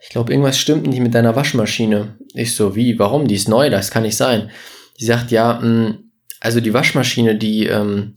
ich 0.00 0.08
glaube, 0.08 0.32
irgendwas 0.32 0.58
stimmt 0.58 0.86
nicht 0.86 1.00
mit 1.00 1.14
deiner 1.14 1.36
Waschmaschine. 1.36 2.16
Ich 2.34 2.54
so, 2.54 2.74
wie, 2.74 2.98
warum? 2.98 3.28
Die 3.28 3.34
ist 3.34 3.48
neu, 3.48 3.70
das 3.70 3.90
kann 3.90 4.02
nicht 4.02 4.16
sein. 4.16 4.50
Die 4.98 5.04
sagt, 5.04 5.30
ja, 5.30 5.60
mh, 5.60 5.66
mm, 5.66 5.98
also 6.40 6.60
die 6.60 6.74
Waschmaschine, 6.74 7.36
die, 7.36 7.66
ähm, 7.66 8.14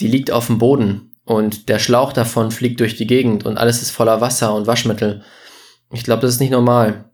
die 0.00 0.08
liegt 0.08 0.30
auf 0.30 0.46
dem 0.46 0.58
Boden 0.58 1.12
und 1.24 1.68
der 1.68 1.78
Schlauch 1.78 2.12
davon 2.12 2.50
fliegt 2.50 2.80
durch 2.80 2.96
die 2.96 3.06
Gegend 3.06 3.44
und 3.44 3.58
alles 3.58 3.82
ist 3.82 3.90
voller 3.90 4.20
Wasser 4.20 4.54
und 4.54 4.66
Waschmittel. 4.66 5.22
Ich 5.92 6.04
glaube, 6.04 6.22
das 6.22 6.34
ist 6.34 6.40
nicht 6.40 6.50
normal. 6.50 7.07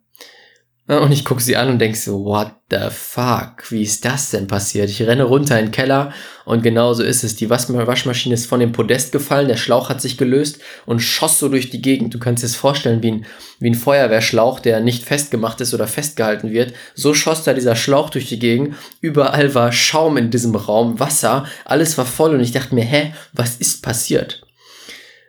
Und 0.86 1.12
ich 1.12 1.24
gucke 1.24 1.42
sie 1.42 1.56
an 1.56 1.70
und 1.70 1.78
denke 1.78 1.96
so, 1.96 2.26
what 2.26 2.52
the 2.70 2.90
fuck? 2.90 3.70
Wie 3.70 3.82
ist 3.82 4.04
das 4.04 4.30
denn 4.30 4.46
passiert? 4.46 4.90
Ich 4.90 5.00
renne 5.00 5.24
runter 5.24 5.58
in 5.58 5.66
den 5.66 5.72
Keller 5.72 6.12
und 6.44 6.62
genau 6.62 6.92
so 6.92 7.02
ist 7.02 7.24
es. 7.24 7.36
Die 7.36 7.48
Waschmaschine 7.48 8.34
ist 8.34 8.44
von 8.44 8.60
dem 8.60 8.72
Podest 8.72 9.10
gefallen, 9.10 9.48
der 9.48 9.56
Schlauch 9.56 9.88
hat 9.88 10.02
sich 10.02 10.18
gelöst 10.18 10.60
und 10.84 11.00
schoss 11.00 11.38
so 11.38 11.48
durch 11.48 11.70
die 11.70 11.80
Gegend. 11.80 12.12
Du 12.12 12.18
kannst 12.18 12.42
dir 12.42 12.48
das 12.48 12.56
vorstellen 12.56 13.02
wie 13.02 13.12
ein, 13.12 13.26
wie 13.60 13.70
ein 13.70 13.74
Feuerwehrschlauch, 13.74 14.60
der 14.60 14.80
nicht 14.80 15.04
festgemacht 15.04 15.58
ist 15.62 15.72
oder 15.72 15.86
festgehalten 15.86 16.50
wird. 16.50 16.74
So 16.94 17.14
schoss 17.14 17.44
da 17.44 17.54
dieser 17.54 17.76
Schlauch 17.76 18.10
durch 18.10 18.28
die 18.28 18.38
Gegend. 18.38 18.74
Überall 19.00 19.54
war 19.54 19.72
Schaum 19.72 20.18
in 20.18 20.30
diesem 20.30 20.54
Raum, 20.54 21.00
Wasser, 21.00 21.46
alles 21.64 21.96
war 21.96 22.04
voll 22.04 22.34
und 22.34 22.40
ich 22.40 22.52
dachte 22.52 22.74
mir, 22.74 22.84
hä, 22.84 23.14
was 23.32 23.56
ist 23.56 23.82
passiert? 23.82 24.42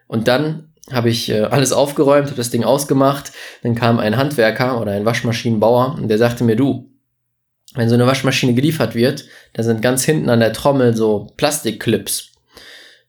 Und 0.08 0.28
dann 0.28 0.74
habe 0.91 1.10
ich 1.10 1.30
äh, 1.30 1.41
alles 1.41 1.71
aufgeräumt, 1.71 2.28
habe 2.28 2.38
das 2.38 2.52
Ding 2.52 2.63
ausgemacht. 2.63 3.32
Dann 3.63 3.76
kam 3.76 4.00
ein 4.00 4.17
Handwerker 4.17 4.80
oder 4.80 4.91
ein 4.91 5.06
Waschmaschinenbauer 5.06 5.95
und 5.95 6.08
der 6.08 6.17
sagte 6.17 6.43
mir, 6.43 6.56
du, 6.56 6.91
wenn 7.74 7.89
so 7.89 7.95
eine 7.95 8.08
Waschmaschine 8.08 8.54
geliefert 8.54 8.95
wird, 8.95 9.26
da 9.54 9.63
sind 9.63 9.82
ganz 9.82 10.04
hinten 10.04 10.30
an 10.30 10.39
der 10.39 10.54
Trommel 10.54 10.95
so 10.95 11.28
Plastikclips. 11.38 12.32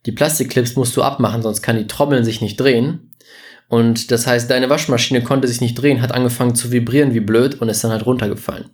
Die 0.05 0.11
Plastikclips 0.11 0.75
musst 0.75 0.95
du 0.97 1.03
abmachen, 1.03 1.41
sonst 1.41 1.61
kann 1.61 1.77
die 1.77 1.87
Trommel 1.87 2.23
sich 2.23 2.41
nicht 2.41 2.59
drehen. 2.59 3.13
Und 3.69 4.11
das 4.11 4.25
heißt, 4.25 4.49
deine 4.49 4.69
Waschmaschine 4.69 5.21
konnte 5.21 5.47
sich 5.47 5.61
nicht 5.61 5.75
drehen, 5.75 6.01
hat 6.01 6.13
angefangen 6.13 6.55
zu 6.55 6.71
vibrieren 6.71 7.13
wie 7.13 7.19
blöd 7.19 7.55
und 7.61 7.69
ist 7.69 7.83
dann 7.83 7.91
halt 7.91 8.05
runtergefallen. 8.05 8.69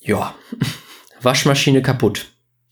Ja, 0.00 0.34
Waschmaschine 1.22 1.82
kaputt. 1.82 2.26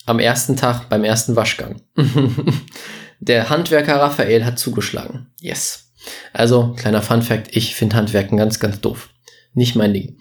Am 0.05 0.19
ersten 0.19 0.57
Tag 0.57 0.89
beim 0.89 1.05
ersten 1.05 1.37
Waschgang. 1.37 1.81
Der 3.25 3.51
Handwerker 3.51 4.01
Raphael 4.01 4.45
hat 4.45 4.59
zugeschlagen. 4.59 5.29
Yes. 5.41 5.93
Also, 6.33 6.75
kleiner 6.77 7.03
Fun 7.03 7.23
Fact, 7.23 7.57
ich 7.57 7.77
finde 7.77 7.95
Handwerken 7.95 8.37
ganz, 8.37 8.59
ganz 8.59 8.81
doof. 8.81 9.11
Nicht 9.55 9.77
mein 9.77 9.95
Ding. 9.95 10.17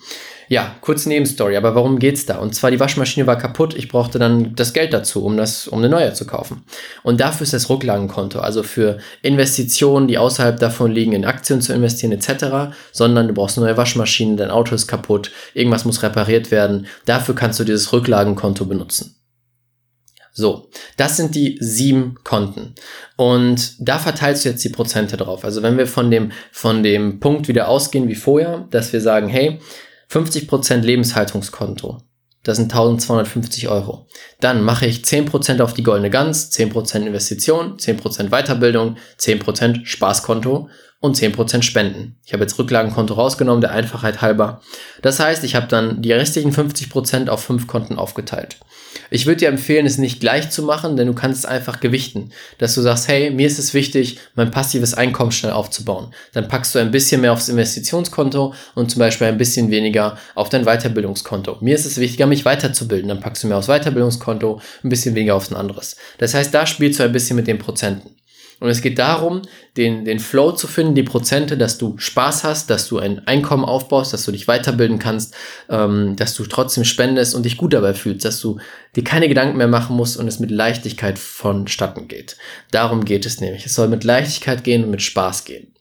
Ja, 0.50 0.76
kurze 0.82 1.10
Nebenstory, 1.10 1.58
aber 1.58 1.74
warum 1.74 1.98
geht's 1.98 2.28
da? 2.28 2.38
Und 2.38 2.54
zwar 2.54 2.70
die 2.70 2.80
Waschmaschine 2.80 3.26
war 3.26 3.40
kaputt, 3.40 3.74
ich 3.74 3.88
brauchte 3.88 4.20
dann 4.20 4.54
das 4.54 4.74
Geld 4.74 4.94
dazu, 4.94 5.26
um 5.26 5.36
das, 5.36 5.68
um 5.68 5.80
eine 5.80 5.90
neue 5.90 6.14
zu 6.14 6.28
kaufen. 6.28 6.64
Und 7.02 7.22
dafür 7.22 7.46
ist 7.46 7.54
das 7.54 7.72
Rücklagenkonto, 7.72 8.40
also 8.40 8.62
für 8.62 9.00
Investitionen, 9.24 10.08
die 10.08 10.20
außerhalb 10.20 10.60
davon 10.60 10.92
liegen, 10.92 11.14
in 11.14 11.26
Aktien 11.26 11.60
zu 11.62 11.74
investieren 11.74 12.12
etc., 12.12 12.76
sondern 12.92 13.30
du 13.30 13.34
brauchst 13.34 13.58
eine 13.58 13.66
neue 13.66 13.78
Waschmaschine, 13.78 14.36
dein 14.36 14.52
Auto 14.52 14.76
ist 14.76 14.86
kaputt, 14.86 15.32
irgendwas 15.56 15.86
muss 15.86 16.04
repariert 16.04 16.52
werden. 16.52 16.86
Dafür 17.06 17.34
kannst 17.34 17.60
du 17.60 17.64
dieses 17.64 17.92
Rücklagenkonto 17.94 18.66
benutzen. 18.66 19.16
So, 20.34 20.70
das 20.98 21.18
sind 21.18 21.36
die 21.36 21.58
sieben 21.60 22.16
Konten. 22.24 22.74
Und 23.18 23.76
da 23.80 24.00
verteilst 24.00 24.46
du 24.46 24.50
jetzt 24.50 24.64
die 24.64 24.70
Prozente 24.70 25.18
drauf. 25.18 25.44
Also 25.44 25.62
wenn 25.62 25.78
wir 25.78 25.88
von 25.88 26.10
dem, 26.10 26.32
von 26.52 26.84
dem 26.84 27.20
Punkt 27.20 27.48
wieder 27.48 27.68
ausgehen 27.68 28.08
wie 28.08 28.16
vorher, 28.16 28.68
dass 28.72 28.94
wir 28.94 29.02
sagen, 29.02 29.28
hey, 29.28 29.60
50% 30.10 30.82
Lebenshaltungskonto. 30.82 32.00
Das 32.44 32.58
sind 32.58 32.72
1250 32.72 33.70
Euro. 33.70 34.08
Dann 34.40 34.64
mache 34.64 34.88
ich 34.88 35.02
10% 35.02 35.62
auf 35.62 35.74
die 35.74 35.84
goldene 35.84 36.10
Gans, 36.10 36.52
10% 36.52 37.06
Investition, 37.06 37.78
10% 37.78 38.30
Weiterbildung, 38.30 38.98
10% 39.20 39.86
Spaßkonto 39.86 40.70
und 41.02 41.18
10% 41.18 41.64
Spenden. 41.64 42.16
Ich 42.24 42.32
habe 42.32 42.44
jetzt 42.44 42.58
Rücklagenkonto 42.58 43.16
rausgenommen, 43.16 43.60
der 43.60 43.72
Einfachheit 43.72 44.22
halber. 44.22 44.62
Das 45.02 45.20
heißt, 45.20 45.44
ich 45.44 45.56
habe 45.56 45.68
dann 45.68 46.02
die 46.04 46.14
restlichen 46.14 46.54
50% 46.54 47.28
auf 47.28 47.44
fünf 47.44 47.66
Konten 47.68 47.98
aufgeteilt. 47.98 48.58
Ich 49.10 49.26
würde 49.26 49.38
dir 49.38 49.50
empfehlen, 49.50 49.88
es 49.88 49.98
nicht 49.98 50.20
gleich 50.20 50.52
zu 50.52 50.62
machen, 50.64 50.96
denn 50.96 51.08
du 51.08 51.14
kannst 51.14 51.40
es 51.40 51.46
einfach 51.46 51.80
gewichten. 51.80 52.32
Dass 52.60 52.76
du 52.76 52.82
sagst, 52.82 53.08
hey, 53.08 53.32
mir 53.32 53.48
ist 53.48 53.58
es 53.58 53.74
wichtig, 53.74 54.20
mein 54.36 54.52
passives 54.52 54.94
Einkommen 54.94 55.32
schnell 55.32 55.54
aufzubauen. 55.54 56.14
Dann 56.34 56.48
packst 56.48 56.76
du 56.76 56.80
ein 56.80 56.92
bisschen 56.92 57.22
mehr 57.22 57.34
aufs 57.34 57.50
Investitionskonto 57.50 58.54
und 58.76 58.92
zum 58.92 59.00
Beispiel 59.00 59.28
ein 59.28 59.40
bisschen 59.40 59.72
weniger 59.72 60.18
auf 60.36 60.50
dein 60.50 60.66
Weiterbildungskonto. 60.66 61.58
Mir 61.62 61.74
ist 61.74 61.86
es 61.86 61.98
wichtiger, 61.98 62.28
mich 62.28 62.46
weiterzubilden. 62.46 63.10
Dann 63.10 63.22
packst 63.22 63.44
du 63.44 63.48
mehr 63.48 63.58
aufs 63.58 63.68
Weiterbildungskonto, 63.68 64.62
ein 64.84 64.90
bisschen 64.90 65.16
weniger 65.16 65.36
aufs 65.36 65.52
ein 65.52 65.58
anderes. 65.58 65.96
Das 66.20 66.36
heißt, 66.36 66.54
da 66.54 66.68
spielst 66.68 67.00
du 67.00 67.04
ein 67.04 67.12
bisschen 67.12 67.36
mit 67.36 67.48
den 67.48 67.58
Prozenten. 67.58 68.21
Und 68.62 68.70
es 68.70 68.82
geht 68.82 69.00
darum, 69.00 69.42
den, 69.76 70.06
den 70.06 70.20
Flow 70.20 70.52
zu 70.52 70.68
finden, 70.68 70.94
die 70.94 71.02
Prozente, 71.02 71.58
dass 71.58 71.80
du 71.80 71.98
Spaß 71.98 72.44
hast, 72.44 72.70
dass 72.70 72.88
du 72.88 73.00
ein 73.00 73.26
Einkommen 73.28 73.66
aufbaust, 73.66 74.14
dass 74.14 74.24
du 74.24 74.32
dich 74.32 74.48
weiterbilden 74.48 75.00
kannst, 75.00 75.34
ähm, 75.68 76.16
dass 76.16 76.36
du 76.36 76.46
trotzdem 76.46 76.84
spendest 76.84 77.34
und 77.34 77.44
dich 77.44 77.58
gut 77.58 77.74
dabei 77.74 77.96
fühlst, 77.96 78.24
dass 78.24 78.40
du 78.40 78.60
dir 78.96 79.04
keine 79.04 79.28
Gedanken 79.28 79.58
mehr 79.58 79.68
machen 79.68 79.96
musst 79.96 80.16
und 80.16 80.28
es 80.28 80.40
mit 80.40 80.52
Leichtigkeit 80.52 81.18
vonstatten 81.18 82.08
geht. 82.08 82.38
Darum 82.70 83.04
geht 83.04 83.26
es 83.26 83.42
nämlich. 83.42 83.66
Es 83.66 83.74
soll 83.74 83.88
mit 83.88 84.04
Leichtigkeit 84.04 84.64
gehen 84.64 84.84
und 84.84 84.92
mit 84.92 85.02
Spaß 85.02 85.44
gehen. 85.46 85.74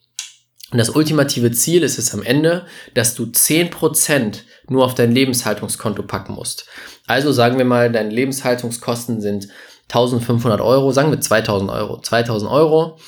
Und 0.72 0.78
das 0.78 0.88
ultimative 0.88 1.50
Ziel 1.50 1.82
ist 1.82 1.98
es 1.98 2.14
am 2.14 2.22
Ende, 2.22 2.64
dass 2.94 3.14
du 3.14 3.26
zehn 3.26 3.68
Prozent 3.68 4.44
nur 4.68 4.86
auf 4.86 4.94
dein 4.94 5.12
Lebenshaltungskonto 5.12 6.04
packen 6.04 6.32
musst. 6.32 6.66
Also 7.06 7.32
sagen 7.32 7.58
wir 7.58 7.64
mal, 7.66 7.92
deine 7.92 8.10
Lebenshaltungskosten 8.10 9.20
sind 9.20 9.48
1500 9.94 10.60
Euro, 10.60 10.92
sagen 10.92 11.10
wir 11.10 11.20
2000 11.20 11.70
Euro. 11.70 12.00
2000 12.00 12.50
Euro 12.50 12.98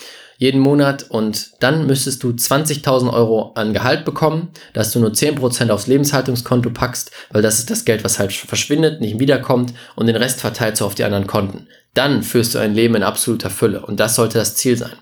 jeden 0.42 0.60
Monat 0.60 1.06
und 1.08 1.52
dann 1.60 1.86
müsstest 1.86 2.24
du 2.24 2.30
20.000 2.30 3.12
Euro 3.12 3.52
an 3.54 3.72
Gehalt 3.72 4.04
bekommen, 4.04 4.48
dass 4.72 4.90
du 4.90 4.98
nur 4.98 5.12
10% 5.12 5.70
aufs 5.70 5.86
Lebenshaltungskonto 5.86 6.70
packst, 6.70 7.12
weil 7.30 7.42
das 7.42 7.60
ist 7.60 7.70
das 7.70 7.84
Geld, 7.84 8.02
was 8.02 8.18
halt 8.18 8.32
verschwindet, 8.32 9.00
nicht 9.00 9.20
wiederkommt 9.20 9.72
und 9.94 10.06
den 10.08 10.16
Rest 10.16 10.40
verteilst 10.40 10.80
du 10.80 10.84
auf 10.84 10.96
die 10.96 11.04
anderen 11.04 11.28
Konten. 11.28 11.68
Dann 11.94 12.24
führst 12.24 12.56
du 12.56 12.58
ein 12.58 12.74
Leben 12.74 12.96
in 12.96 13.04
absoluter 13.04 13.50
Fülle 13.50 13.86
und 13.86 14.00
das 14.00 14.16
sollte 14.16 14.38
das 14.38 14.56
Ziel 14.56 14.76
sein. 14.76 14.96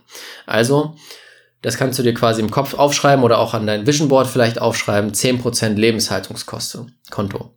Also, 0.44 0.96
das 1.62 1.78
kannst 1.78 1.98
du 1.98 2.02
dir 2.02 2.12
quasi 2.12 2.42
im 2.42 2.50
Kopf 2.50 2.74
aufschreiben 2.74 3.24
oder 3.24 3.38
auch 3.38 3.54
an 3.54 3.66
dein 3.66 3.86
Vision 3.86 4.08
Board 4.08 4.26
vielleicht 4.26 4.60
aufschreiben, 4.60 5.12
10% 5.12 5.74
Lebenshaltungskonto. 5.74 7.54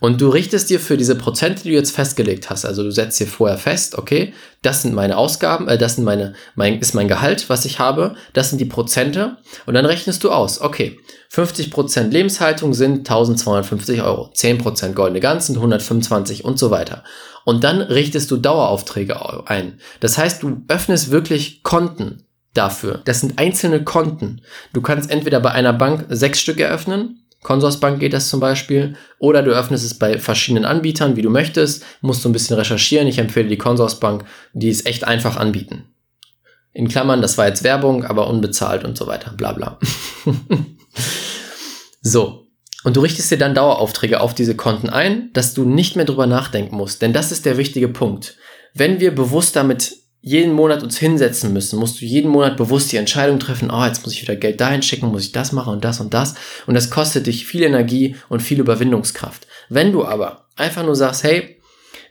Und 0.00 0.20
du 0.20 0.28
richtest 0.28 0.70
dir 0.70 0.80
für 0.80 0.96
diese 0.96 1.14
Prozente, 1.14 1.62
die 1.62 1.70
du 1.70 1.74
jetzt 1.74 1.94
festgelegt 1.94 2.50
hast, 2.50 2.64
also 2.64 2.82
du 2.82 2.90
setzt 2.90 3.18
dir 3.20 3.26
vorher 3.26 3.58
fest, 3.58 3.96
okay, 3.96 4.34
das 4.62 4.82
sind 4.82 4.94
meine 4.94 5.16
Ausgaben, 5.16 5.68
äh, 5.68 5.78
das 5.78 5.96
sind 5.96 6.04
meine, 6.04 6.34
mein, 6.54 6.78
ist 6.80 6.94
mein 6.94 7.08
Gehalt, 7.08 7.48
was 7.48 7.64
ich 7.64 7.78
habe, 7.78 8.14
das 8.32 8.50
sind 8.50 8.60
die 8.60 8.64
Prozente 8.64 9.36
und 9.66 9.74
dann 9.74 9.86
rechnest 9.86 10.24
du 10.24 10.30
aus, 10.30 10.60
okay, 10.60 10.98
50% 11.32 12.10
Lebenshaltung 12.10 12.74
sind 12.74 12.98
1250 12.98 14.02
Euro, 14.02 14.30
10% 14.34 14.92
goldene 14.92 15.20
Ganzen, 15.20 15.56
125 15.56 16.44
und 16.44 16.58
so 16.58 16.70
weiter. 16.70 17.02
Und 17.44 17.64
dann 17.64 17.80
richtest 17.80 18.30
du 18.30 18.36
Daueraufträge 18.36 19.48
ein. 19.48 19.80
Das 20.00 20.16
heißt, 20.16 20.42
du 20.42 20.62
öffnest 20.68 21.10
wirklich 21.10 21.62
Konten 21.62 22.24
dafür. 22.54 23.02
Das 23.04 23.20
sind 23.20 23.38
einzelne 23.38 23.84
Konten. 23.84 24.42
Du 24.72 24.80
kannst 24.80 25.10
entweder 25.10 25.40
bei 25.40 25.50
einer 25.50 25.72
Bank 25.72 26.06
sechs 26.08 26.40
Stück 26.40 26.60
eröffnen 26.60 27.23
Consorsbank 27.44 28.00
geht 28.00 28.14
das 28.14 28.30
zum 28.30 28.40
Beispiel. 28.40 28.96
Oder 29.18 29.42
du 29.42 29.52
öffnest 29.52 29.84
es 29.84 29.98
bei 29.98 30.18
verschiedenen 30.18 30.64
Anbietern, 30.64 31.14
wie 31.14 31.22
du 31.22 31.30
möchtest. 31.30 31.84
Musst 32.00 32.24
du 32.24 32.30
ein 32.30 32.32
bisschen 32.32 32.56
recherchieren. 32.56 33.06
Ich 33.06 33.18
empfehle 33.18 33.48
die 33.48 33.58
Consorsbank, 33.58 34.24
die 34.54 34.70
es 34.70 34.86
echt 34.86 35.04
einfach 35.04 35.36
anbieten. 35.36 35.84
In 36.72 36.88
Klammern, 36.88 37.22
das 37.22 37.38
war 37.38 37.46
jetzt 37.46 37.62
Werbung, 37.62 38.04
aber 38.04 38.28
unbezahlt 38.28 38.82
und 38.82 38.96
so 38.96 39.06
weiter. 39.06 39.32
Bla 39.36 39.52
bla. 39.52 39.78
so. 42.02 42.48
Und 42.82 42.96
du 42.96 43.00
richtest 43.00 43.30
dir 43.30 43.38
dann 43.38 43.54
Daueraufträge 43.54 44.20
auf 44.20 44.34
diese 44.34 44.56
Konten 44.56 44.88
ein, 44.88 45.30
dass 45.34 45.54
du 45.54 45.64
nicht 45.64 45.96
mehr 45.96 46.06
drüber 46.06 46.26
nachdenken 46.26 46.76
musst. 46.76 47.02
Denn 47.02 47.12
das 47.12 47.30
ist 47.30 47.44
der 47.46 47.58
wichtige 47.58 47.88
Punkt. 47.88 48.36
Wenn 48.72 49.00
wir 49.00 49.14
bewusst 49.14 49.54
damit 49.54 50.03
jeden 50.26 50.54
Monat 50.54 50.82
uns 50.82 50.96
hinsetzen 50.96 51.52
müssen, 51.52 51.78
musst 51.78 52.00
du 52.00 52.06
jeden 52.06 52.30
Monat 52.30 52.56
bewusst 52.56 52.90
die 52.90 52.96
Entscheidung 52.96 53.38
treffen, 53.38 53.70
oh, 53.70 53.84
jetzt 53.84 54.04
muss 54.04 54.14
ich 54.14 54.22
wieder 54.22 54.36
Geld 54.36 54.58
dahin 54.58 54.80
schicken, 54.80 55.08
muss 55.08 55.26
ich 55.26 55.32
das 55.32 55.52
machen 55.52 55.74
und 55.74 55.84
das 55.84 56.00
und 56.00 56.14
das. 56.14 56.34
Und 56.66 56.72
das 56.72 56.88
kostet 56.88 57.26
dich 57.26 57.46
viel 57.46 57.62
Energie 57.62 58.16
und 58.30 58.40
viel 58.40 58.58
Überwindungskraft. 58.58 59.46
Wenn 59.68 59.92
du 59.92 60.06
aber 60.06 60.46
einfach 60.56 60.82
nur 60.82 60.96
sagst, 60.96 61.24
hey, 61.24 61.60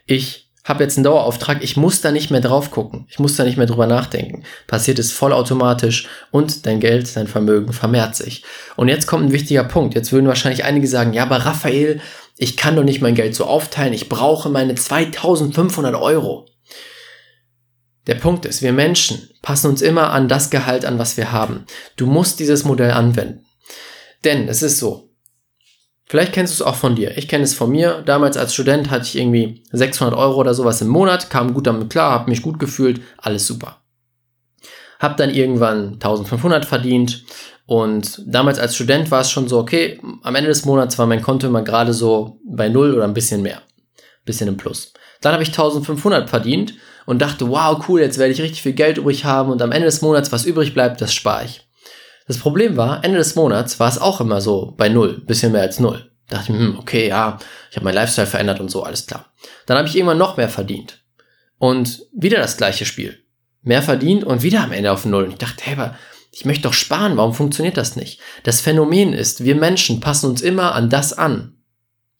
ich 0.06 0.48
habe 0.62 0.84
jetzt 0.84 0.96
einen 0.96 1.04
Dauerauftrag, 1.04 1.64
ich 1.64 1.76
muss 1.76 2.02
da 2.02 2.12
nicht 2.12 2.30
mehr 2.30 2.40
drauf 2.40 2.70
gucken, 2.70 3.08
ich 3.10 3.18
muss 3.18 3.34
da 3.34 3.42
nicht 3.42 3.56
mehr 3.56 3.66
drüber 3.66 3.88
nachdenken, 3.88 4.44
passiert 4.68 5.00
es 5.00 5.10
vollautomatisch 5.10 6.06
und 6.30 6.66
dein 6.66 6.78
Geld, 6.78 7.16
dein 7.16 7.26
Vermögen 7.26 7.72
vermehrt 7.72 8.14
sich. 8.14 8.44
Und 8.76 8.86
jetzt 8.86 9.08
kommt 9.08 9.24
ein 9.24 9.32
wichtiger 9.32 9.64
Punkt. 9.64 9.96
Jetzt 9.96 10.12
würden 10.12 10.28
wahrscheinlich 10.28 10.62
einige 10.62 10.86
sagen, 10.86 11.14
ja, 11.14 11.24
aber 11.24 11.38
Raphael, 11.38 12.00
ich 12.38 12.56
kann 12.56 12.76
doch 12.76 12.84
nicht 12.84 13.02
mein 13.02 13.16
Geld 13.16 13.34
so 13.34 13.44
aufteilen, 13.44 13.92
ich 13.92 14.08
brauche 14.08 14.50
meine 14.50 14.76
2500 14.76 15.96
Euro. 15.96 16.46
Der 18.06 18.16
Punkt 18.16 18.44
ist, 18.44 18.62
wir 18.62 18.72
Menschen 18.72 19.30
passen 19.40 19.68
uns 19.68 19.82
immer 19.82 20.10
an 20.10 20.28
das 20.28 20.50
Gehalt 20.50 20.84
an, 20.84 20.98
was 20.98 21.16
wir 21.16 21.32
haben. 21.32 21.64
Du 21.96 22.06
musst 22.06 22.38
dieses 22.38 22.64
Modell 22.64 22.90
anwenden. 22.90 23.44
Denn 24.24 24.48
es 24.48 24.62
ist 24.62 24.78
so, 24.78 25.10
vielleicht 26.06 26.32
kennst 26.32 26.52
du 26.52 26.62
es 26.62 26.68
auch 26.68 26.76
von 26.76 26.96
dir. 26.96 27.16
Ich 27.16 27.28
kenne 27.28 27.44
es 27.44 27.54
von 27.54 27.70
mir. 27.70 28.02
Damals 28.04 28.36
als 28.36 28.54
Student 28.54 28.90
hatte 28.90 29.04
ich 29.04 29.16
irgendwie 29.16 29.64
600 29.72 30.16
Euro 30.18 30.40
oder 30.40 30.54
sowas 30.54 30.80
im 30.82 30.88
Monat, 30.88 31.30
kam 31.30 31.54
gut 31.54 31.66
damit 31.66 31.90
klar, 31.90 32.12
habe 32.12 32.30
mich 32.30 32.42
gut 32.42 32.58
gefühlt, 32.58 33.00
alles 33.16 33.46
super. 33.46 33.82
Hab 34.98 35.16
dann 35.16 35.30
irgendwann 35.30 35.94
1500 35.94 36.64
verdient 36.64 37.24
und 37.66 38.22
damals 38.26 38.58
als 38.58 38.74
Student 38.74 39.10
war 39.10 39.22
es 39.22 39.30
schon 39.30 39.48
so, 39.48 39.58
okay, 39.58 40.00
am 40.22 40.34
Ende 40.34 40.48
des 40.48 40.64
Monats 40.64 40.98
war 40.98 41.06
mein 41.06 41.22
Konto 41.22 41.46
immer 41.46 41.62
gerade 41.62 41.92
so 41.94 42.38
bei 42.46 42.68
Null 42.68 42.94
oder 42.94 43.04
ein 43.04 43.14
bisschen 43.14 43.42
mehr. 43.42 43.62
Bisschen 44.24 44.48
im 44.48 44.56
Plus. 44.56 44.92
Dann 45.24 45.32
habe 45.32 45.42
ich 45.42 45.48
1500 45.48 46.28
verdient 46.28 46.74
und 47.06 47.22
dachte, 47.22 47.48
wow, 47.48 47.82
cool, 47.88 48.00
jetzt 48.00 48.18
werde 48.18 48.32
ich 48.32 48.42
richtig 48.42 48.60
viel 48.62 48.74
Geld 48.74 48.98
übrig 48.98 49.24
haben 49.24 49.50
und 49.50 49.62
am 49.62 49.72
Ende 49.72 49.86
des 49.86 50.02
Monats, 50.02 50.32
was 50.32 50.44
übrig 50.44 50.74
bleibt, 50.74 51.00
das 51.00 51.14
spare 51.14 51.46
ich. 51.46 51.66
Das 52.26 52.36
Problem 52.36 52.76
war, 52.76 53.02
Ende 53.02 53.16
des 53.16 53.34
Monats 53.34 53.80
war 53.80 53.88
es 53.88 53.98
auch 53.98 54.20
immer 54.20 54.42
so 54.42 54.74
bei 54.76 54.90
null, 54.90 55.22
bisschen 55.26 55.52
mehr 55.52 55.62
als 55.62 55.80
null. 55.80 56.10
Dachte 56.28 56.52
ich, 56.52 56.58
hm, 56.58 56.78
okay, 56.78 57.08
ja, 57.08 57.38
ich 57.70 57.76
habe 57.76 57.84
meinen 57.84 57.94
Lifestyle 57.94 58.26
verändert 58.26 58.60
und 58.60 58.70
so, 58.70 58.82
alles 58.82 59.06
klar. 59.06 59.32
Dann 59.64 59.78
habe 59.78 59.88
ich 59.88 59.96
irgendwann 59.96 60.18
noch 60.18 60.36
mehr 60.36 60.50
verdient. 60.50 61.02
Und 61.58 62.02
wieder 62.12 62.38
das 62.38 62.58
gleiche 62.58 62.84
Spiel. 62.84 63.18
Mehr 63.62 63.82
verdient 63.82 64.24
und 64.24 64.42
wieder 64.42 64.62
am 64.62 64.72
Ende 64.72 64.92
auf 64.92 65.06
null. 65.06 65.24
Und 65.24 65.32
ich 65.32 65.38
dachte, 65.38 65.64
hey, 65.64 65.74
aber 65.74 65.96
ich 66.32 66.44
möchte 66.44 66.64
doch 66.64 66.74
sparen, 66.74 67.16
warum 67.16 67.32
funktioniert 67.32 67.78
das 67.78 67.96
nicht? 67.96 68.20
Das 68.42 68.60
Phänomen 68.60 69.14
ist, 69.14 69.44
wir 69.44 69.54
Menschen 69.54 70.00
passen 70.00 70.28
uns 70.28 70.42
immer 70.42 70.74
an 70.74 70.90
das 70.90 71.14
an, 71.14 71.56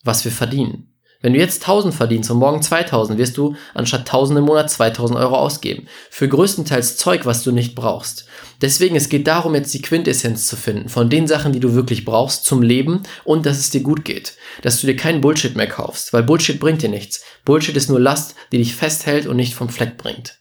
was 0.02 0.24
wir 0.24 0.32
verdienen. 0.32 0.93
Wenn 1.24 1.32
du 1.32 1.38
jetzt 1.38 1.62
1000 1.62 1.94
verdienst 1.94 2.30
und 2.30 2.36
morgen 2.36 2.60
2000, 2.60 3.18
wirst 3.18 3.38
du 3.38 3.56
anstatt 3.72 4.00
1000 4.00 4.40
im 4.40 4.44
Monat 4.44 4.70
2000 4.70 5.18
Euro 5.18 5.38
ausgeben. 5.38 5.86
Für 6.10 6.28
größtenteils 6.28 6.98
Zeug, 6.98 7.24
was 7.24 7.42
du 7.42 7.50
nicht 7.50 7.74
brauchst. 7.74 8.26
Deswegen, 8.60 8.94
es 8.94 9.08
geht 9.08 9.26
darum, 9.26 9.54
jetzt 9.54 9.72
die 9.72 9.80
Quintessenz 9.80 10.46
zu 10.46 10.54
finden 10.54 10.90
von 10.90 11.08
den 11.08 11.26
Sachen, 11.26 11.54
die 11.54 11.60
du 11.60 11.72
wirklich 11.72 12.04
brauchst 12.04 12.44
zum 12.44 12.60
Leben 12.60 13.04
und 13.24 13.46
dass 13.46 13.58
es 13.58 13.70
dir 13.70 13.80
gut 13.80 14.04
geht. 14.04 14.36
Dass 14.60 14.82
du 14.82 14.86
dir 14.86 14.96
keinen 14.96 15.22
Bullshit 15.22 15.56
mehr 15.56 15.66
kaufst, 15.66 16.12
weil 16.12 16.24
Bullshit 16.24 16.60
bringt 16.60 16.82
dir 16.82 16.90
nichts. 16.90 17.24
Bullshit 17.46 17.74
ist 17.74 17.88
nur 17.88 18.00
Last, 18.00 18.34
die 18.52 18.58
dich 18.58 18.76
festhält 18.76 19.26
und 19.26 19.36
nicht 19.36 19.54
vom 19.54 19.70
Fleck 19.70 19.96
bringt. 19.96 20.40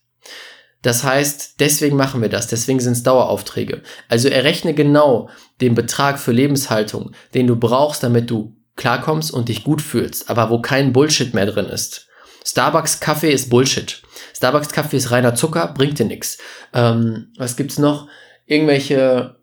Das 0.81 1.05
heißt, 1.05 1.61
deswegen 1.61 1.95
machen 1.95 2.21
wir 2.21 2.27
das, 2.27 2.47
deswegen 2.47 2.81
sind 2.81 2.91
es 2.91 3.03
Daueraufträge. 3.03 3.83
Also 4.09 4.27
errechne 4.27 4.73
genau 4.73 5.29
den 5.61 5.75
Betrag 5.75 6.19
für 6.19 6.33
Lebenshaltung, 6.33 7.13
den 7.33 7.47
du 7.47 7.55
brauchst, 7.55 8.03
damit 8.03 8.29
du 8.29 8.57
klarkommst 8.75 9.31
und 9.31 9.49
dich 9.49 9.63
gut 9.63 9.81
fühlst, 9.81 10.29
aber 10.29 10.49
wo 10.49 10.61
kein 10.61 10.93
Bullshit 10.93 11.33
mehr 11.33 11.45
drin 11.45 11.65
ist. 11.65 12.07
Starbucks 12.45 12.99
Kaffee 12.99 13.31
ist 13.31 13.49
Bullshit. 13.49 14.01
Starbucks 14.35 14.69
Kaffee 14.69 14.97
ist 14.97 15.11
reiner 15.11 15.35
Zucker, 15.35 15.73
bringt 15.75 15.99
dir 15.99 16.05
nichts. 16.05 16.37
Ähm, 16.73 17.31
was 17.37 17.55
gibt's 17.55 17.77
noch? 17.77 18.07
Irgendwelche 18.45 19.37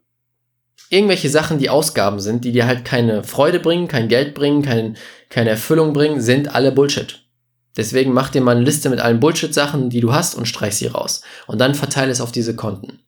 irgendwelche 0.90 1.30
Sachen, 1.30 1.58
die 1.58 1.70
Ausgaben 1.70 2.20
sind, 2.20 2.44
die 2.44 2.52
dir 2.52 2.66
halt 2.66 2.84
keine 2.84 3.22
Freude 3.22 3.60
bringen, 3.60 3.88
kein 3.88 4.08
Geld 4.08 4.34
bringen, 4.34 4.62
kein, 4.62 4.98
keine 5.30 5.50
Erfüllung 5.50 5.92
bringen, 5.92 6.20
sind 6.20 6.54
alle 6.54 6.72
Bullshit. 6.72 7.24
Deswegen 7.76 8.12
mach 8.12 8.30
dir 8.30 8.40
mal 8.40 8.56
eine 8.56 8.64
Liste 8.64 8.90
mit 8.90 8.98
allen 8.98 9.20
Bullshit-Sachen, 9.20 9.88
die 9.88 10.00
du 10.00 10.12
hast 10.12 10.34
und 10.34 10.46
streich 10.46 10.74
sie 10.74 10.88
raus. 10.88 11.22
Und 11.46 11.60
dann 11.60 11.76
verteile 11.76 12.10
es 12.10 12.20
auf 12.20 12.32
diese 12.32 12.56
Konten. 12.56 12.98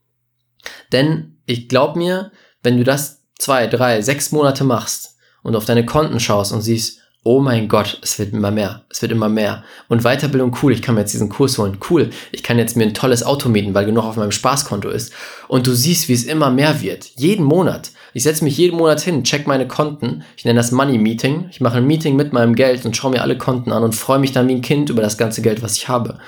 Denn 0.92 1.38
ich 1.44 1.68
glaub 1.68 1.96
mir, 1.96 2.30
wenn 2.62 2.76
du 2.76 2.84
das 2.84 3.24
zwei, 3.38 3.66
drei, 3.66 4.00
sechs 4.00 4.30
Monate 4.30 4.62
machst, 4.62 5.16
und 5.42 5.56
auf 5.56 5.64
deine 5.64 5.86
Konten 5.86 6.20
schaust 6.20 6.52
und 6.52 6.62
siehst, 6.62 7.02
oh 7.24 7.40
mein 7.40 7.68
Gott, 7.68 7.98
es 8.02 8.18
wird 8.18 8.32
immer 8.32 8.50
mehr, 8.50 8.82
es 8.90 9.00
wird 9.00 9.12
immer 9.12 9.28
mehr. 9.28 9.62
Und 9.88 10.02
Weiterbildung, 10.02 10.56
cool, 10.62 10.72
ich 10.72 10.82
kann 10.82 10.96
mir 10.96 11.02
jetzt 11.02 11.12
diesen 11.12 11.28
Kurs 11.28 11.56
holen, 11.56 11.78
cool, 11.88 12.10
ich 12.32 12.42
kann 12.42 12.58
jetzt 12.58 12.76
mir 12.76 12.84
ein 12.84 12.94
tolles 12.94 13.22
Auto 13.22 13.48
mieten, 13.48 13.74
weil 13.74 13.86
genug 13.86 14.04
auf 14.04 14.16
meinem 14.16 14.32
Spaßkonto 14.32 14.88
ist. 14.88 15.12
Und 15.46 15.66
du 15.66 15.72
siehst, 15.72 16.08
wie 16.08 16.14
es 16.14 16.24
immer 16.24 16.50
mehr 16.50 16.80
wird, 16.80 17.04
jeden 17.16 17.44
Monat. 17.44 17.92
Ich 18.12 18.24
setze 18.24 18.44
mich 18.44 18.58
jeden 18.58 18.76
Monat 18.76 19.00
hin, 19.00 19.24
check 19.24 19.46
meine 19.46 19.68
Konten, 19.68 20.24
ich 20.36 20.44
nenne 20.44 20.58
das 20.58 20.72
Money 20.72 20.98
Meeting, 20.98 21.46
ich 21.50 21.60
mache 21.60 21.78
ein 21.78 21.86
Meeting 21.86 22.16
mit 22.16 22.32
meinem 22.32 22.54
Geld 22.54 22.84
und 22.84 22.96
schaue 22.96 23.12
mir 23.12 23.22
alle 23.22 23.38
Konten 23.38 23.72
an 23.72 23.84
und 23.84 23.94
freue 23.94 24.18
mich 24.18 24.32
dann 24.32 24.48
wie 24.48 24.54
ein 24.54 24.60
Kind 24.60 24.90
über 24.90 25.00
das 25.00 25.16
ganze 25.16 25.42
Geld, 25.42 25.62
was 25.62 25.76
ich 25.76 25.88
habe. 25.88 26.18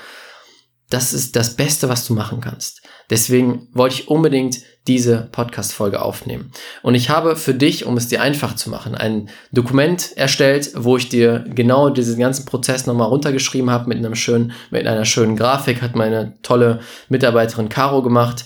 Das 0.89 1.13
ist 1.13 1.35
das 1.35 1.55
Beste, 1.55 1.89
was 1.89 2.05
du 2.05 2.13
machen 2.13 2.41
kannst. 2.41 2.81
Deswegen 3.09 3.67
wollte 3.73 3.95
ich 3.95 4.07
unbedingt 4.07 4.57
diese 4.87 5.29
Podcast-Folge 5.31 6.01
aufnehmen. 6.01 6.51
Und 6.83 6.93
ich 6.93 7.09
habe 7.09 7.35
für 7.35 7.55
dich, 7.55 7.85
um 7.85 7.97
es 7.97 8.07
dir 8.07 8.21
einfach 8.21 8.55
zu 8.55 8.69
machen, 8.69 8.93
ein 8.93 9.29
Dokument 9.51 10.15
erstellt, 10.15 10.71
wo 10.75 10.97
ich 10.97 11.09
dir 11.09 11.43
genau 11.49 11.89
diesen 11.89 12.19
ganzen 12.19 12.45
Prozess 12.45 12.85
nochmal 12.85 13.07
runtergeschrieben 13.07 13.71
habe 13.71 13.89
mit 13.89 13.97
einem 13.97 14.13
schönen, 14.13 14.53
mit 14.69 14.85
einer 14.85 15.05
schönen 15.05 15.35
Grafik, 15.35 15.81
hat 15.81 15.95
meine 15.95 16.35
tolle 16.43 16.81
Mitarbeiterin 17.09 17.69
Caro 17.69 18.03
gemacht. 18.03 18.45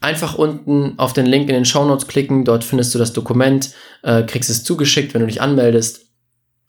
Einfach 0.00 0.34
unten 0.34 0.98
auf 0.98 1.12
den 1.12 1.26
Link 1.26 1.48
in 1.48 1.54
den 1.54 1.64
Show 1.64 1.84
Notes 1.84 2.08
klicken, 2.08 2.44
dort 2.44 2.64
findest 2.64 2.94
du 2.94 2.98
das 2.98 3.12
Dokument, 3.12 3.70
äh, 4.02 4.24
kriegst 4.24 4.50
es 4.50 4.64
zugeschickt, 4.64 5.14
wenn 5.14 5.20
du 5.20 5.26
dich 5.26 5.40
anmeldest, 5.40 6.06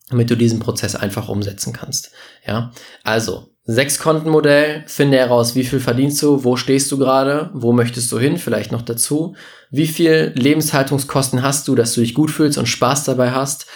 damit 0.09 0.29
du 0.29 0.35
diesen 0.35 0.59
Prozess 0.59 0.95
einfach 0.95 1.29
umsetzen 1.29 1.73
kannst. 1.73 2.11
Ja, 2.45 2.71
also 3.03 3.50
Sechs-Konten-Modell, 3.63 4.83
finde 4.87 5.17
heraus, 5.17 5.55
wie 5.55 5.63
viel 5.63 5.79
verdienst 5.79 6.21
du, 6.23 6.43
wo 6.43 6.55
stehst 6.55 6.91
du 6.91 6.97
gerade, 6.97 7.51
wo 7.53 7.73
möchtest 7.73 8.11
du 8.11 8.17
hin, 8.17 8.37
vielleicht 8.37 8.71
noch 8.71 8.81
dazu, 8.81 9.35
wie 9.69 9.87
viel 9.87 10.33
Lebenshaltungskosten 10.35 11.43
hast 11.43 11.67
du, 11.67 11.75
dass 11.75 11.93
du 11.93 12.01
dich 12.01 12.15
gut 12.15 12.31
fühlst 12.31 12.57
und 12.57 12.67
Spaß 12.67 13.03
dabei 13.03 13.31
hast, 13.31 13.67